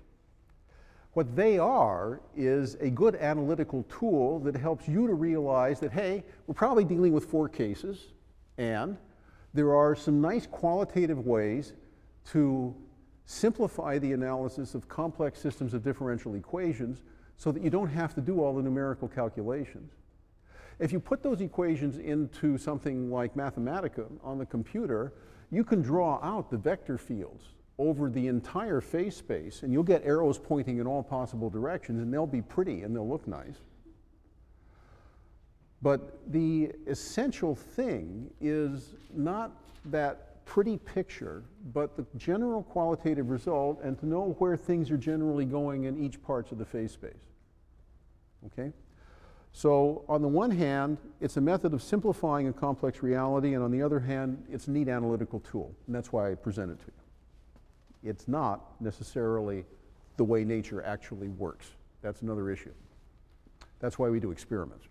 What 1.17 1.35
they 1.35 1.57
are 1.57 2.21
is 2.35 2.75
a 2.75 2.91
good 2.91 3.15
analytical 3.15 3.81
tool 3.89 4.37
that 4.41 4.55
helps 4.55 4.87
you 4.87 5.07
to 5.07 5.15
realize 5.15 5.79
that, 5.79 5.91
hey, 5.91 6.23
we're 6.45 6.53
probably 6.53 6.83
dealing 6.83 7.11
with 7.11 7.25
four 7.25 7.49
cases, 7.49 8.13
and 8.59 8.95
there 9.51 9.75
are 9.75 9.95
some 9.95 10.21
nice 10.21 10.45
qualitative 10.45 11.25
ways 11.25 11.73
to 12.25 12.75
simplify 13.25 13.97
the 13.97 14.13
analysis 14.13 14.75
of 14.75 14.87
complex 14.87 15.41
systems 15.41 15.73
of 15.73 15.83
differential 15.83 16.35
equations 16.35 17.01
so 17.35 17.51
that 17.51 17.63
you 17.63 17.71
don't 17.71 17.89
have 17.89 18.13
to 18.13 18.21
do 18.21 18.43
all 18.43 18.53
the 18.53 18.61
numerical 18.61 19.07
calculations. 19.07 19.93
If 20.77 20.91
you 20.91 20.99
put 20.99 21.23
those 21.23 21.41
equations 21.41 21.97
into 21.97 22.59
something 22.59 23.09
like 23.09 23.33
Mathematica 23.33 24.05
on 24.23 24.37
the 24.37 24.45
computer, 24.45 25.13
you 25.49 25.63
can 25.63 25.81
draw 25.81 26.19
out 26.21 26.51
the 26.51 26.57
vector 26.57 26.99
fields 26.99 27.55
over 27.79 28.09
the 28.09 28.27
entire 28.27 28.81
phase 28.81 29.15
space, 29.15 29.63
and 29.63 29.71
you'll 29.71 29.83
get 29.83 30.03
arrows 30.03 30.39
pointing 30.39 30.79
in 30.79 30.87
all 30.87 31.03
possible 31.03 31.49
directions, 31.49 32.01
and 32.01 32.13
they'll 32.13 32.25
be 32.25 32.41
pretty 32.41 32.81
and 32.81 32.95
they'll 32.95 33.07
look 33.07 33.27
nice. 33.27 33.57
But 35.81 36.19
the 36.31 36.71
essential 36.87 37.53
thing 37.55 38.31
is 38.41 38.93
not 39.13 39.51
that 39.85 40.43
pretty 40.45 40.77
picture, 40.77 41.43
but 41.73 41.95
the 41.95 42.05
general 42.17 42.63
qualitative 42.63 43.29
result, 43.29 43.81
and 43.83 43.99
to 43.99 44.07
know 44.07 44.35
where 44.39 44.57
things 44.57 44.89
are 44.89 44.97
generally 44.97 45.45
going 45.45 45.83
in 45.83 46.03
each 46.03 46.21
parts 46.23 46.51
of 46.51 46.57
the 46.57 46.65
phase 46.65 46.93
space. 46.93 47.13
Okay? 48.47 48.71
So, 49.51 50.03
on 50.07 50.21
the 50.21 50.27
one 50.27 50.51
hand, 50.51 50.97
it's 51.19 51.37
a 51.37 51.41
method 51.41 51.73
of 51.73 51.83
simplifying 51.83 52.47
a 52.47 52.53
complex 52.53 53.03
reality, 53.03 53.53
and 53.55 53.63
on 53.63 53.71
the 53.71 53.81
other 53.81 53.99
hand, 53.99 54.43
it's 54.49 54.67
a 54.67 54.71
neat 54.71 54.87
analytical 54.87 55.39
tool, 55.41 55.75
and 55.85 55.95
that's 55.95 56.11
why 56.11 56.31
I 56.31 56.35
present 56.35 56.71
it 56.71 56.79
to 56.79 56.85
you. 56.87 57.06
It's 58.07 58.27
not 58.27 58.79
necessarily 58.81 59.65
the 60.17 60.23
way 60.23 60.43
nature 60.43 60.81
actually 60.83 61.27
works. 61.27 61.71
That's 62.01 62.21
another 62.21 62.49
issue. 62.49 62.73
That's 63.79 63.99
why 63.99 64.09
we 64.09 64.19
do 64.19 64.31
experiments. 64.31 64.87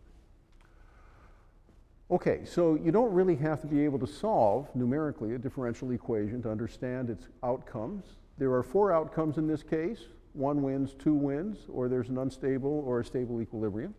Okay, 2.11 2.45
so 2.45 2.77
you 2.77 2.93
don't 2.93 3.13
really 3.13 3.35
have 3.37 3.61
to 3.63 3.67
be 3.67 3.85
able 3.85 3.99
to 3.99 4.07
solve 4.07 4.69
numerically 4.77 5.35
a 5.35 5.39
differential 5.39 5.91
equation 5.91 6.41
to 6.43 6.51
understand 6.51 7.11
its 7.11 7.27
outcomes. 7.43 8.05
There 8.39 8.53
are 8.53 8.63
four 8.63 8.93
outcomes 8.93 9.39
in 9.39 9.49
this 9.49 9.63
case 9.63 10.05
one 10.37 10.63
wins, 10.63 10.95
two 10.99 11.15
wins, 11.15 11.61
or 11.69 11.89
there's 11.89 12.11
an 12.11 12.19
unstable 12.19 12.85
or 12.87 13.01
a 13.01 13.05
stable 13.05 13.41
equilibrium. 13.41 13.95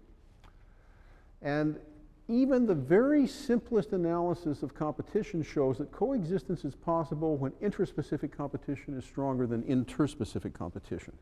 And 1.42 1.80
even 2.30 2.66
the 2.66 2.76
very 2.76 3.26
simplest 3.26 3.94
analysis 3.94 4.62
of 4.62 4.74
competition 4.74 5.42
shows 5.42 5.78
that 5.78 5.92
coexistence 5.92 6.66
is 6.66 6.76
possible 6.76 7.38
when 7.38 7.52
intraspecific 7.54 8.36
competition 8.36 8.98
is 8.98 9.06
stronger 9.06 9.48
than 9.48 9.64
interspecific 9.64 10.54
competition. 10.54 11.14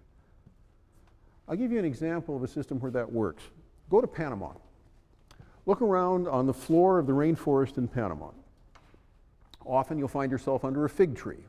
I'll 1.47 1.55
give 1.55 1.71
you 1.71 1.77
an 1.77 1.85
example 1.85 2.35
of 2.35 2.41
a 2.41 2.47
system 2.47 2.79
where 2.79 2.91
that 2.91 3.11
works. 3.11 3.43
Go 3.91 4.01
to 4.01 4.07
Panama. 4.07 4.53
Look 5.67 5.81
around 5.81 6.27
on 6.27 6.47
the 6.47 6.53
floor 6.53 6.97
of 6.97 7.05
the 7.05 7.13
rainforest 7.13 7.77
in 7.77 7.87
Panama. 7.87 8.29
Often 9.63 9.99
you'll 9.99 10.07
find 10.07 10.31
yourself 10.31 10.65
under 10.65 10.85
a 10.85 10.89
fig 10.89 11.15
tree. 11.15 11.43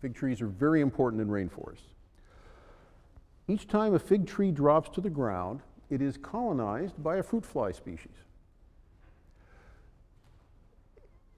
Fig 0.00 0.14
trees 0.14 0.40
are 0.40 0.46
very 0.46 0.80
important 0.80 1.22
in 1.22 1.28
rainforests. 1.28 1.94
Each 3.46 3.66
time 3.66 3.94
a 3.94 3.98
fig 3.98 4.26
tree 4.26 4.50
drops 4.50 4.90
to 4.90 5.00
the 5.00 5.10
ground, 5.10 5.60
it 5.88 6.02
is 6.02 6.16
colonized 6.16 7.00
by 7.02 7.16
a 7.16 7.22
fruit 7.22 7.44
fly 7.44 7.72
species. 7.72 8.24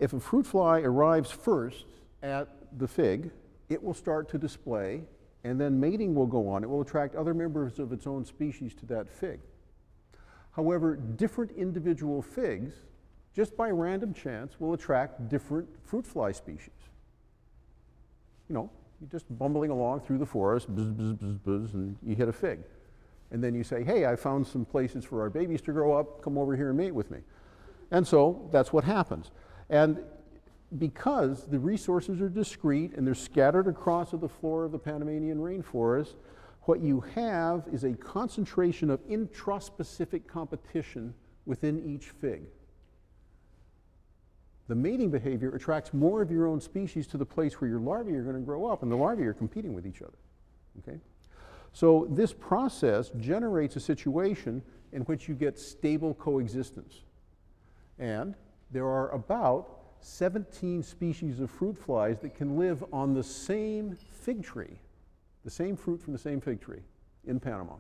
If 0.00 0.14
a 0.14 0.18
fruit 0.18 0.46
fly 0.46 0.80
arrives 0.80 1.30
first 1.30 1.84
at 2.22 2.48
the 2.78 2.88
fig, 2.88 3.30
it 3.68 3.82
will 3.82 3.94
start 3.94 4.28
to 4.30 4.38
display, 4.38 5.02
and 5.44 5.60
then 5.60 5.78
mating 5.78 6.14
will 6.14 6.26
go 6.26 6.48
on. 6.48 6.64
It 6.64 6.70
will 6.70 6.80
attract 6.80 7.14
other 7.14 7.34
members 7.34 7.78
of 7.78 7.92
its 7.92 8.06
own 8.06 8.24
species 8.24 8.74
to 8.76 8.86
that 8.86 9.08
fig. 9.08 9.40
However, 10.52 10.96
different 10.96 11.52
individual 11.52 12.22
figs, 12.22 12.74
just 13.36 13.56
by 13.56 13.70
random 13.70 14.12
chance, 14.12 14.58
will 14.58 14.72
attract 14.72 15.28
different 15.28 15.68
fruit 15.84 16.06
fly 16.06 16.32
species. 16.32 16.70
You 18.48 18.54
know, 18.54 18.70
you're 19.00 19.10
just 19.10 19.26
bumbling 19.38 19.70
along 19.70 20.00
through 20.00 20.18
the 20.18 20.26
forest, 20.26 20.74
buzz, 20.74 20.90
buzz, 20.90 21.12
buzz, 21.12 21.36
buzz, 21.38 21.74
and 21.74 21.96
you 22.02 22.16
hit 22.16 22.28
a 22.28 22.32
fig. 22.32 22.60
And 23.30 23.44
then 23.44 23.54
you 23.54 23.62
say, 23.62 23.84
hey, 23.84 24.06
I 24.06 24.16
found 24.16 24.46
some 24.46 24.64
places 24.64 25.04
for 25.04 25.20
our 25.20 25.30
babies 25.30 25.60
to 25.62 25.72
grow 25.72 25.92
up, 25.92 26.22
come 26.22 26.36
over 26.36 26.56
here 26.56 26.70
and 26.70 26.78
mate 26.78 26.94
with 26.94 27.10
me. 27.10 27.18
And 27.92 28.06
so 28.06 28.48
that's 28.50 28.72
what 28.72 28.82
happens. 28.82 29.30
And 29.70 30.00
because 30.78 31.46
the 31.46 31.59
resources 31.59 32.20
are 32.20 32.28
discrete 32.28 32.92
and 32.94 33.06
they're 33.06 33.14
scattered 33.14 33.66
across 33.66 34.11
the 34.11 34.28
floor 34.28 34.64
of 34.64 34.72
the 34.72 34.78
Panamanian 34.78 35.38
rainforest, 35.38 36.14
what 36.62 36.80
you 36.80 37.00
have 37.14 37.64
is 37.72 37.85
a 37.85 37.94
concentration 37.94 38.90
of 38.90 39.00
intraspecific 39.09 40.26
competition 40.26 41.14
within 41.46 41.83
each 41.85 42.11
fig. 42.11 42.42
The 44.68 44.74
mating 44.74 45.11
behavior 45.11 45.55
attracts 45.55 45.92
more 45.92 46.22
of 46.22 46.30
your 46.30 46.47
own 46.47 46.61
species 46.61 47.07
to 47.09 47.16
the 47.16 47.26
place 47.26 47.61
where 47.61 47.68
your 47.68 47.80
larvae 47.80 48.14
are 48.14 48.22
going 48.22 48.36
to 48.36 48.42
grow 48.42 48.66
up, 48.66 48.82
and 48.82 48.92
the 48.92 48.97
larvae 48.97 49.24
are 49.24 49.32
competing 49.32 49.74
with 49.74 49.86
each 49.86 50.03
other. 50.03 50.18
Okay? 50.78 50.99
So 51.72 52.07
this 52.11 52.32
process 52.32 53.11
generates 53.18 53.74
a 53.76 53.80
situation 53.80 54.62
in 54.92 55.03
which 55.03 55.28
you 55.28 55.34
get 55.34 55.59
stable 55.59 56.14
coexistence. 56.14 57.01
And 57.99 58.34
there 58.70 58.86
are 58.86 59.10
about 59.10 59.80
17 60.00 60.82
species 60.82 61.40
of 61.40 61.50
fruit 61.50 61.76
flies 61.76 62.18
that 62.20 62.34
can 62.34 62.58
live 62.58 62.84
on 62.92 63.14
the 63.14 63.22
same 63.22 63.96
fig 63.96 64.42
tree, 64.42 64.78
the 65.44 65.50
same 65.50 65.76
fruit 65.76 66.00
from 66.00 66.12
the 66.12 66.18
same 66.18 66.40
fig 66.40 66.60
tree 66.60 66.80
in 67.26 67.38
Panama. 67.38 67.74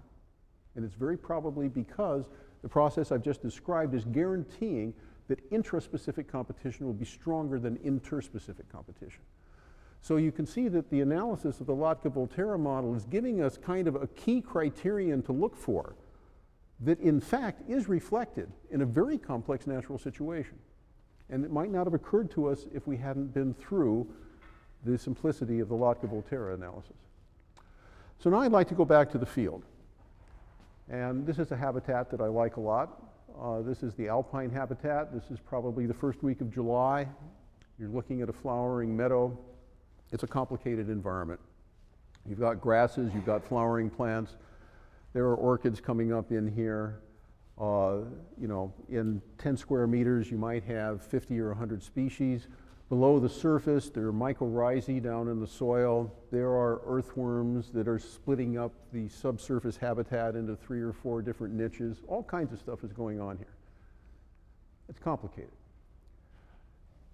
And 0.76 0.84
it's 0.84 0.94
very 0.94 1.16
probably 1.16 1.68
because 1.68 2.26
the 2.62 2.68
process 2.68 3.10
I've 3.10 3.22
just 3.22 3.42
described 3.42 3.94
is 3.94 4.04
guaranteeing 4.04 4.94
that 5.28 5.50
intraspecific 5.50 6.28
competition 6.28 6.86
will 6.86 6.92
be 6.92 7.04
stronger 7.04 7.58
than 7.58 7.76
interspecific 7.78 8.68
competition. 8.70 9.22
So 10.02 10.16
you 10.16 10.32
can 10.32 10.46
see 10.46 10.68
that 10.68 10.90
the 10.90 11.00
analysis 11.02 11.60
of 11.60 11.66
the 11.66 11.74
Lotka-Volterra 11.74 12.58
model 12.58 12.94
is 12.94 13.04
giving 13.04 13.42
us 13.42 13.56
kind 13.56 13.86
of 13.86 13.96
a 13.96 14.06
key 14.08 14.40
criterion 14.40 15.22
to 15.22 15.32
look 15.32 15.56
for 15.56 15.94
that 16.80 16.98
in 17.00 17.20
fact 17.20 17.68
is 17.68 17.88
reflected 17.88 18.50
in 18.70 18.80
a 18.80 18.86
very 18.86 19.18
complex 19.18 19.66
natural 19.66 19.98
situation. 19.98 20.58
And 21.30 21.44
it 21.44 21.50
might 21.50 21.70
not 21.70 21.86
have 21.86 21.94
occurred 21.94 22.30
to 22.32 22.48
us 22.48 22.66
if 22.74 22.86
we 22.86 22.96
hadn't 22.96 23.32
been 23.32 23.54
through 23.54 24.06
the 24.84 24.98
simplicity 24.98 25.60
of 25.60 25.68
the 25.68 25.74
Lotka-Volterra 25.74 26.54
analysis. 26.54 26.96
So 28.18 28.30
now 28.30 28.40
I'd 28.40 28.52
like 28.52 28.68
to 28.68 28.74
go 28.74 28.84
back 28.84 29.10
to 29.12 29.18
the 29.18 29.26
field. 29.26 29.64
And 30.88 31.24
this 31.26 31.38
is 31.38 31.52
a 31.52 31.56
habitat 31.56 32.10
that 32.10 32.20
I 32.20 32.26
like 32.26 32.56
a 32.56 32.60
lot. 32.60 33.02
Uh, 33.40 33.62
this 33.62 33.82
is 33.82 33.94
the 33.94 34.08
alpine 34.08 34.50
habitat. 34.50 35.12
This 35.12 35.30
is 35.30 35.38
probably 35.38 35.86
the 35.86 35.94
first 35.94 36.22
week 36.22 36.40
of 36.40 36.52
July. 36.52 37.06
You're 37.78 37.88
looking 37.88 38.22
at 38.22 38.28
a 38.28 38.32
flowering 38.32 38.96
meadow. 38.96 39.38
It's 40.12 40.24
a 40.24 40.26
complicated 40.26 40.90
environment. 40.90 41.40
You've 42.28 42.40
got 42.40 42.60
grasses, 42.60 43.14
you've 43.14 43.24
got 43.24 43.46
flowering 43.46 43.88
plants. 43.88 44.36
There 45.12 45.24
are 45.24 45.34
orchids 45.34 45.80
coming 45.80 46.12
up 46.12 46.32
in 46.32 46.52
here. 46.52 47.00
Uh, 47.60 47.98
you 48.40 48.48
know, 48.48 48.72
in 48.88 49.20
10 49.38 49.56
square 49.56 49.86
meters, 49.86 50.30
you 50.30 50.38
might 50.38 50.64
have 50.64 51.04
50 51.04 51.38
or 51.38 51.48
100 51.48 51.82
species. 51.82 52.48
Below 52.88 53.20
the 53.20 53.28
surface, 53.28 53.90
there 53.90 54.06
are 54.06 54.12
mycorrhizae 54.12 55.02
down 55.02 55.28
in 55.28 55.38
the 55.38 55.46
soil. 55.46 56.12
There 56.32 56.48
are 56.48 56.80
earthworms 56.86 57.70
that 57.70 57.86
are 57.86 57.98
splitting 57.98 58.58
up 58.58 58.72
the 58.92 59.08
subsurface 59.08 59.76
habitat 59.76 60.34
into 60.34 60.56
three 60.56 60.80
or 60.80 60.92
four 60.92 61.20
different 61.22 61.54
niches. 61.54 61.98
All 62.08 62.22
kinds 62.22 62.52
of 62.52 62.58
stuff 62.58 62.82
is 62.82 62.92
going 62.92 63.20
on 63.20 63.36
here. 63.36 63.54
It's 64.88 64.98
complicated. 64.98 65.52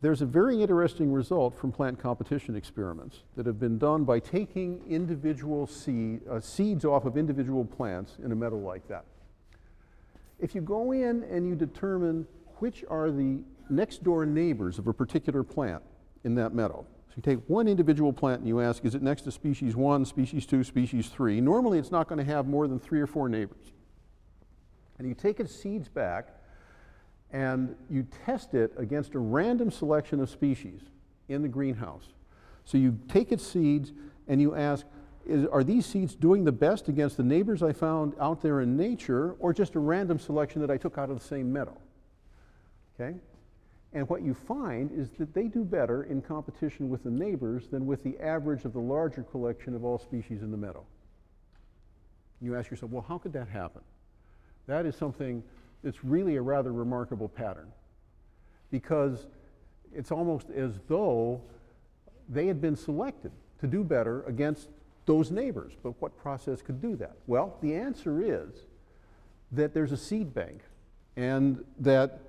There's 0.00 0.22
a 0.22 0.26
very 0.26 0.62
interesting 0.62 1.12
result 1.12 1.58
from 1.58 1.72
plant 1.72 1.98
competition 1.98 2.54
experiments 2.54 3.24
that 3.34 3.46
have 3.46 3.58
been 3.58 3.78
done 3.78 4.04
by 4.04 4.20
taking 4.20 4.80
individual 4.88 5.66
seed, 5.66 6.20
uh, 6.28 6.40
seeds 6.40 6.84
off 6.84 7.04
of 7.04 7.16
individual 7.16 7.64
plants 7.64 8.16
in 8.22 8.30
a 8.30 8.34
meadow 8.34 8.58
like 8.58 8.86
that. 8.88 9.04
If 10.38 10.54
you 10.54 10.60
go 10.60 10.92
in 10.92 11.24
and 11.24 11.48
you 11.48 11.54
determine 11.54 12.26
which 12.56 12.84
are 12.88 13.10
the 13.10 13.40
next 13.68 14.04
door 14.04 14.26
neighbors 14.26 14.78
of 14.78 14.86
a 14.86 14.92
particular 14.92 15.42
plant 15.42 15.82
in 16.24 16.34
that 16.36 16.54
meadow, 16.54 16.86
so 17.08 17.14
you 17.16 17.22
take 17.22 17.38
one 17.48 17.68
individual 17.68 18.12
plant 18.12 18.40
and 18.40 18.48
you 18.48 18.60
ask, 18.60 18.84
is 18.84 18.94
it 18.94 19.02
next 19.02 19.22
to 19.22 19.30
species 19.30 19.74
one, 19.74 20.04
species 20.04 20.44
two, 20.44 20.62
species 20.62 21.08
three? 21.08 21.40
Normally 21.40 21.78
it's 21.78 21.90
not 21.90 22.08
going 22.08 22.18
to 22.18 22.24
have 22.24 22.46
more 22.46 22.68
than 22.68 22.78
three 22.78 23.00
or 23.00 23.06
four 23.06 23.28
neighbors. 23.28 23.72
And 24.98 25.08
you 25.08 25.14
take 25.14 25.40
its 25.40 25.54
seeds 25.54 25.88
back 25.88 26.28
and 27.30 27.74
you 27.90 28.06
test 28.24 28.54
it 28.54 28.72
against 28.76 29.14
a 29.14 29.18
random 29.18 29.70
selection 29.70 30.20
of 30.20 30.30
species 30.30 30.82
in 31.28 31.42
the 31.42 31.48
greenhouse. 31.48 32.08
So 32.64 32.78
you 32.78 32.98
take 33.08 33.32
its 33.32 33.46
seeds 33.46 33.92
and 34.28 34.40
you 34.40 34.54
ask, 34.54 34.86
is, 35.26 35.46
are 35.46 35.64
these 35.64 35.86
seeds 35.86 36.14
doing 36.14 36.44
the 36.44 36.52
best 36.52 36.88
against 36.88 37.16
the 37.16 37.22
neighbors 37.22 37.62
I 37.62 37.72
found 37.72 38.14
out 38.20 38.42
there 38.42 38.60
in 38.60 38.76
nature, 38.76 39.32
or 39.38 39.52
just 39.52 39.74
a 39.74 39.78
random 39.78 40.18
selection 40.18 40.60
that 40.60 40.70
I 40.70 40.76
took 40.76 40.98
out 40.98 41.10
of 41.10 41.18
the 41.18 41.24
same 41.24 41.52
meadow? 41.52 41.76
Okay? 42.94 43.16
And 43.92 44.08
what 44.08 44.22
you 44.22 44.34
find 44.34 44.90
is 44.92 45.10
that 45.18 45.32
they 45.32 45.44
do 45.44 45.64
better 45.64 46.04
in 46.04 46.20
competition 46.20 46.90
with 46.90 47.02
the 47.02 47.10
neighbors 47.10 47.68
than 47.68 47.86
with 47.86 48.02
the 48.04 48.18
average 48.20 48.64
of 48.64 48.72
the 48.72 48.80
larger 48.80 49.22
collection 49.22 49.74
of 49.74 49.84
all 49.84 49.98
species 49.98 50.42
in 50.42 50.50
the 50.50 50.56
meadow. 50.56 50.84
You 52.40 52.56
ask 52.56 52.70
yourself, 52.70 52.92
well, 52.92 53.04
how 53.06 53.18
could 53.18 53.32
that 53.32 53.48
happen? 53.48 53.80
That 54.66 54.84
is 54.84 54.96
something 54.96 55.42
that's 55.82 56.04
really 56.04 56.36
a 56.36 56.42
rather 56.42 56.72
remarkable 56.72 57.28
pattern 57.28 57.72
because 58.70 59.26
it's 59.94 60.10
almost 60.10 60.50
as 60.50 60.72
though 60.88 61.40
they 62.28 62.46
had 62.46 62.60
been 62.60 62.76
selected 62.76 63.32
to 63.60 63.66
do 63.66 63.82
better 63.82 64.24
against 64.24 64.68
those 65.06 65.30
neighbors. 65.30 65.72
But 65.82 66.00
what 66.00 66.16
process 66.16 66.60
could 66.60 66.80
do 66.80 66.96
that? 66.96 67.16
Well, 67.26 67.56
the 67.62 67.74
answer 67.74 68.20
is 68.20 68.66
that 69.52 69.72
there's 69.72 69.92
a 69.92 69.96
seed 69.96 70.34
bank 70.34 70.62
and 71.16 71.64
that 71.78 72.20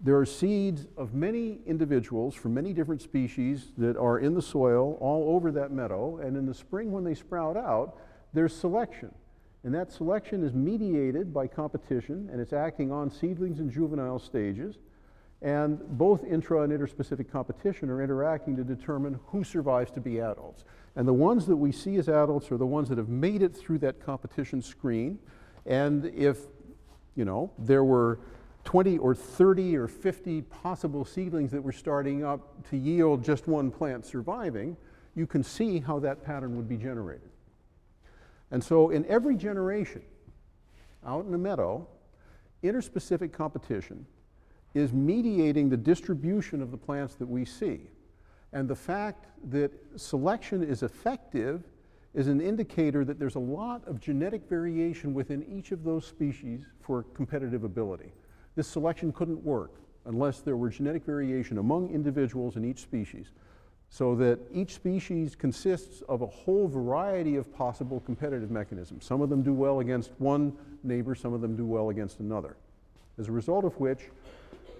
there 0.00 0.18
are 0.18 0.26
seeds 0.26 0.86
of 0.96 1.14
many 1.14 1.60
individuals 1.64 2.34
from 2.34 2.54
many 2.54 2.72
different 2.72 3.00
species 3.00 3.68
that 3.78 3.96
are 3.96 4.18
in 4.18 4.34
the 4.34 4.42
soil 4.42 4.98
all 5.00 5.36
over 5.36 5.52
that 5.52 5.70
meadow. 5.70 6.16
And 6.16 6.36
in 6.36 6.44
the 6.44 6.54
spring, 6.54 6.90
when 6.90 7.04
they 7.04 7.14
sprout 7.14 7.56
out, 7.56 7.98
there's 8.32 8.54
selection. 8.54 9.14
And 9.62 9.72
that 9.74 9.92
selection 9.92 10.42
is 10.42 10.54
mediated 10.54 11.32
by 11.32 11.46
competition 11.46 12.28
and 12.32 12.40
it's 12.40 12.52
acting 12.52 12.90
on 12.90 13.10
seedlings 13.10 13.60
and 13.60 13.70
juvenile 13.70 14.18
stages. 14.18 14.78
And 15.42 15.80
both 15.98 16.24
intra 16.24 16.62
and 16.62 16.72
interspecific 16.72 17.30
competition 17.30 17.90
are 17.90 18.00
interacting 18.00 18.56
to 18.56 18.64
determine 18.64 19.18
who 19.26 19.42
survives 19.42 19.90
to 19.92 20.00
be 20.00 20.20
adults. 20.20 20.64
And 20.94 21.06
the 21.06 21.12
ones 21.12 21.46
that 21.46 21.56
we 21.56 21.72
see 21.72 21.96
as 21.96 22.08
adults 22.08 22.52
are 22.52 22.56
the 22.56 22.66
ones 22.66 22.88
that 22.90 22.98
have 22.98 23.08
made 23.08 23.42
it 23.42 23.56
through 23.56 23.78
that 23.78 24.04
competition 24.04 24.62
screen. 24.62 25.18
And 25.66 26.06
if, 26.06 26.38
you 27.16 27.24
know, 27.24 27.50
there 27.58 27.82
were 27.82 28.20
20 28.64 28.98
or 28.98 29.16
30 29.16 29.76
or 29.76 29.88
50 29.88 30.42
possible 30.42 31.04
seedlings 31.04 31.50
that 31.50 31.62
were 31.62 31.72
starting 31.72 32.24
up 32.24 32.68
to 32.70 32.76
yield 32.76 33.24
just 33.24 33.48
one 33.48 33.72
plant 33.72 34.06
surviving, 34.06 34.76
you 35.16 35.26
can 35.26 35.42
see 35.42 35.80
how 35.80 35.98
that 35.98 36.22
pattern 36.24 36.56
would 36.56 36.68
be 36.68 36.76
generated. 36.76 37.30
And 38.52 38.62
so, 38.62 38.90
in 38.90 39.04
every 39.06 39.34
generation 39.34 40.02
out 41.04 41.24
in 41.24 41.32
the 41.32 41.38
meadow, 41.38 41.88
interspecific 42.62 43.32
competition 43.32 44.06
is 44.74 44.92
mediating 44.92 45.68
the 45.68 45.76
distribution 45.76 46.62
of 46.62 46.70
the 46.70 46.76
plants 46.76 47.14
that 47.16 47.28
we 47.28 47.44
see. 47.44 47.90
And 48.52 48.68
the 48.68 48.76
fact 48.76 49.26
that 49.50 49.72
selection 49.96 50.62
is 50.62 50.82
effective 50.82 51.62
is 52.14 52.28
an 52.28 52.40
indicator 52.40 53.04
that 53.04 53.18
there's 53.18 53.36
a 53.36 53.40
lot 53.40 53.86
of 53.86 54.00
genetic 54.00 54.48
variation 54.48 55.14
within 55.14 55.44
each 55.44 55.72
of 55.72 55.84
those 55.84 56.06
species 56.06 56.62
for 56.80 57.04
competitive 57.14 57.64
ability. 57.64 58.12
This 58.54 58.68
selection 58.68 59.12
couldn't 59.12 59.42
work 59.42 59.72
unless 60.04 60.40
there 60.40 60.56
were 60.56 60.68
genetic 60.68 61.04
variation 61.04 61.58
among 61.58 61.88
individuals 61.90 62.56
in 62.56 62.64
each 62.64 62.80
species, 62.80 63.28
so 63.88 64.14
that 64.16 64.38
each 64.52 64.74
species 64.74 65.34
consists 65.34 66.02
of 66.08 66.22
a 66.22 66.26
whole 66.26 66.66
variety 66.66 67.36
of 67.36 67.52
possible 67.54 68.00
competitive 68.00 68.50
mechanisms. 68.50 69.04
Some 69.04 69.22
of 69.22 69.30
them 69.30 69.42
do 69.42 69.52
well 69.52 69.80
against 69.80 70.10
one 70.18 70.52
neighbor, 70.82 71.14
some 71.14 71.32
of 71.32 71.40
them 71.40 71.56
do 71.56 71.64
well 71.64 71.90
against 71.90 72.20
another. 72.20 72.56
As 73.18 73.28
a 73.28 73.32
result 73.32 73.64
of 73.64 73.78
which, 73.78 74.10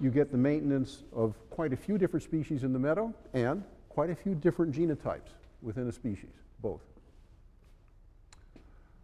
you 0.00 0.10
get 0.10 0.30
the 0.30 0.38
maintenance 0.38 1.02
of 1.14 1.34
quite 1.50 1.72
a 1.72 1.76
few 1.76 1.98
different 1.98 2.22
species 2.22 2.64
in 2.64 2.72
the 2.72 2.78
meadow 2.78 3.12
and 3.34 3.62
quite 3.88 4.10
a 4.10 4.14
few 4.14 4.34
different 4.34 4.74
genotypes 4.74 5.30
within 5.60 5.88
a 5.88 5.92
species, 5.92 6.30
both. 6.60 6.80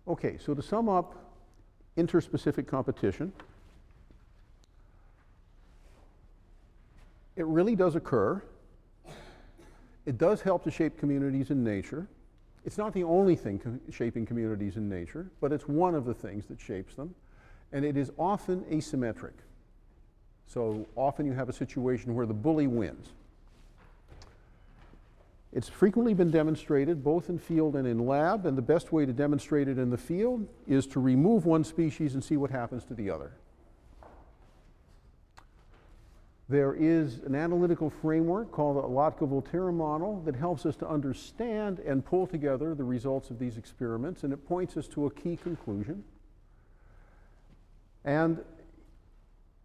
Okay, 0.06 0.38
so 0.38 0.54
to 0.54 0.62
sum 0.62 0.88
up 0.88 1.14
interspecific 1.96 2.66
competition, 2.66 3.32
it 7.36 7.44
really 7.46 7.76
does 7.76 7.94
occur. 7.94 8.42
It 10.06 10.16
does 10.16 10.40
help 10.40 10.64
to 10.64 10.70
shape 10.70 10.98
communities 10.98 11.50
in 11.50 11.62
nature. 11.62 12.08
It's 12.64 12.78
not 12.78 12.94
the 12.94 13.04
only 13.04 13.36
thing 13.36 13.80
shaping 13.90 14.24
communities 14.24 14.76
in 14.76 14.88
nature, 14.88 15.30
but 15.40 15.52
it's 15.52 15.68
one 15.68 15.94
of 15.94 16.04
the 16.04 16.14
things 16.14 16.46
that 16.46 16.60
shapes 16.60 16.94
them. 16.94 17.14
And 17.72 17.84
it 17.84 17.96
is 17.96 18.10
often 18.18 18.62
asymmetric. 18.70 19.34
So 20.48 20.86
often 20.96 21.26
you 21.26 21.34
have 21.34 21.48
a 21.48 21.52
situation 21.52 22.14
where 22.14 22.26
the 22.26 22.34
bully 22.34 22.66
wins. 22.66 23.10
It's 25.52 25.68
frequently 25.68 26.14
been 26.14 26.30
demonstrated 26.30 27.04
both 27.04 27.28
in 27.28 27.38
field 27.38 27.76
and 27.76 27.86
in 27.86 28.06
lab, 28.06 28.46
and 28.46 28.56
the 28.56 28.62
best 28.62 28.92
way 28.92 29.06
to 29.06 29.12
demonstrate 29.12 29.68
it 29.68 29.78
in 29.78 29.90
the 29.90 29.96
field 29.96 30.46
is 30.66 30.86
to 30.88 31.00
remove 31.00 31.46
one 31.46 31.64
species 31.64 32.14
and 32.14 32.22
see 32.22 32.36
what 32.36 32.50
happens 32.50 32.84
to 32.86 32.94
the 32.94 33.10
other. 33.10 33.32
There 36.50 36.74
is 36.74 37.18
an 37.26 37.34
analytical 37.34 37.90
framework 37.90 38.50
called 38.50 38.82
the 38.82 38.88
Lotka-Volterra 38.88 39.72
model 39.72 40.22
that 40.24 40.34
helps 40.34 40.64
us 40.64 40.76
to 40.76 40.88
understand 40.88 41.78
and 41.80 42.02
pull 42.02 42.26
together 42.26 42.74
the 42.74 42.84
results 42.84 43.28
of 43.28 43.38
these 43.38 43.58
experiments, 43.58 44.24
and 44.24 44.32
it 44.32 44.48
points 44.48 44.78
us 44.78 44.88
to 44.88 45.06
a 45.06 45.10
key 45.10 45.36
conclusion. 45.36 46.04
And 48.04 48.42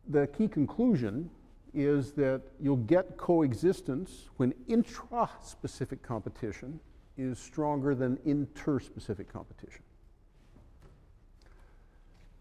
the 0.08 0.28
key 0.28 0.48
conclusion 0.48 1.30
is 1.74 2.12
that 2.14 2.42
you'll 2.60 2.78
get 2.78 3.18
coexistence 3.18 4.30
when 4.38 4.54
intra-specific 4.68 6.04
competition 6.04 6.80
is 7.18 7.40
stronger 7.40 7.96
than 7.96 8.18
interspecific 8.18 9.28
competition. 9.28 9.82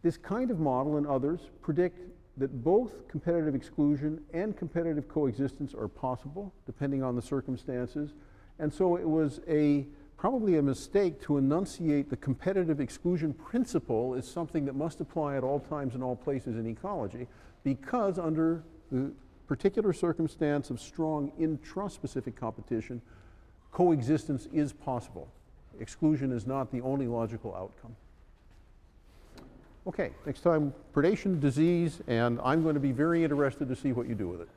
This 0.02 0.16
kind 0.16 0.50
of 0.50 0.58
model 0.58 0.96
and 0.96 1.06
others 1.06 1.40
predict 1.60 2.00
that 2.36 2.64
both 2.64 3.06
competitive 3.08 3.54
exclusion 3.54 4.20
and 4.32 4.56
competitive 4.56 5.08
coexistence 5.08 5.74
are 5.74 5.88
possible 5.88 6.52
depending 6.66 7.02
on 7.02 7.14
the 7.14 7.22
circumstances. 7.22 8.14
And 8.58 8.72
so 8.72 8.96
it 8.96 9.08
was 9.08 9.40
a 9.48 9.86
probably 10.16 10.56
a 10.56 10.62
mistake 10.62 11.20
to 11.20 11.36
enunciate 11.36 12.08
the 12.08 12.16
competitive 12.16 12.80
exclusion 12.80 13.32
principle 13.34 14.14
as 14.14 14.26
something 14.26 14.64
that 14.64 14.74
must 14.74 15.00
apply 15.00 15.36
at 15.36 15.42
all 15.42 15.58
times 15.58 15.94
and 15.94 16.02
all 16.02 16.14
places 16.16 16.56
in 16.56 16.66
ecology 16.66 17.26
because 17.64 18.18
under 18.18 18.62
the 18.90 19.12
particular 19.46 19.92
circumstance 19.92 20.70
of 20.70 20.80
strong 20.80 21.32
intraspecific 21.40 22.36
competition, 22.36 23.00
coexistence 23.70 24.48
is 24.52 24.72
possible. 24.72 25.28
Exclusion 25.80 26.32
is 26.32 26.46
not 26.46 26.70
the 26.70 26.80
only 26.80 27.06
logical 27.06 27.54
outcome. 27.54 27.96
Okay, 29.86 30.12
next 30.26 30.40
time, 30.42 30.72
predation, 30.94 31.40
disease, 31.40 32.00
and 32.06 32.38
I'm 32.44 32.62
going 32.62 32.74
to 32.74 32.80
be 32.80 32.92
very 32.92 33.24
interested 33.24 33.68
to 33.68 33.74
see 33.74 33.92
what 33.92 34.08
you 34.08 34.14
do 34.14 34.28
with 34.28 34.42
it. 34.42 34.48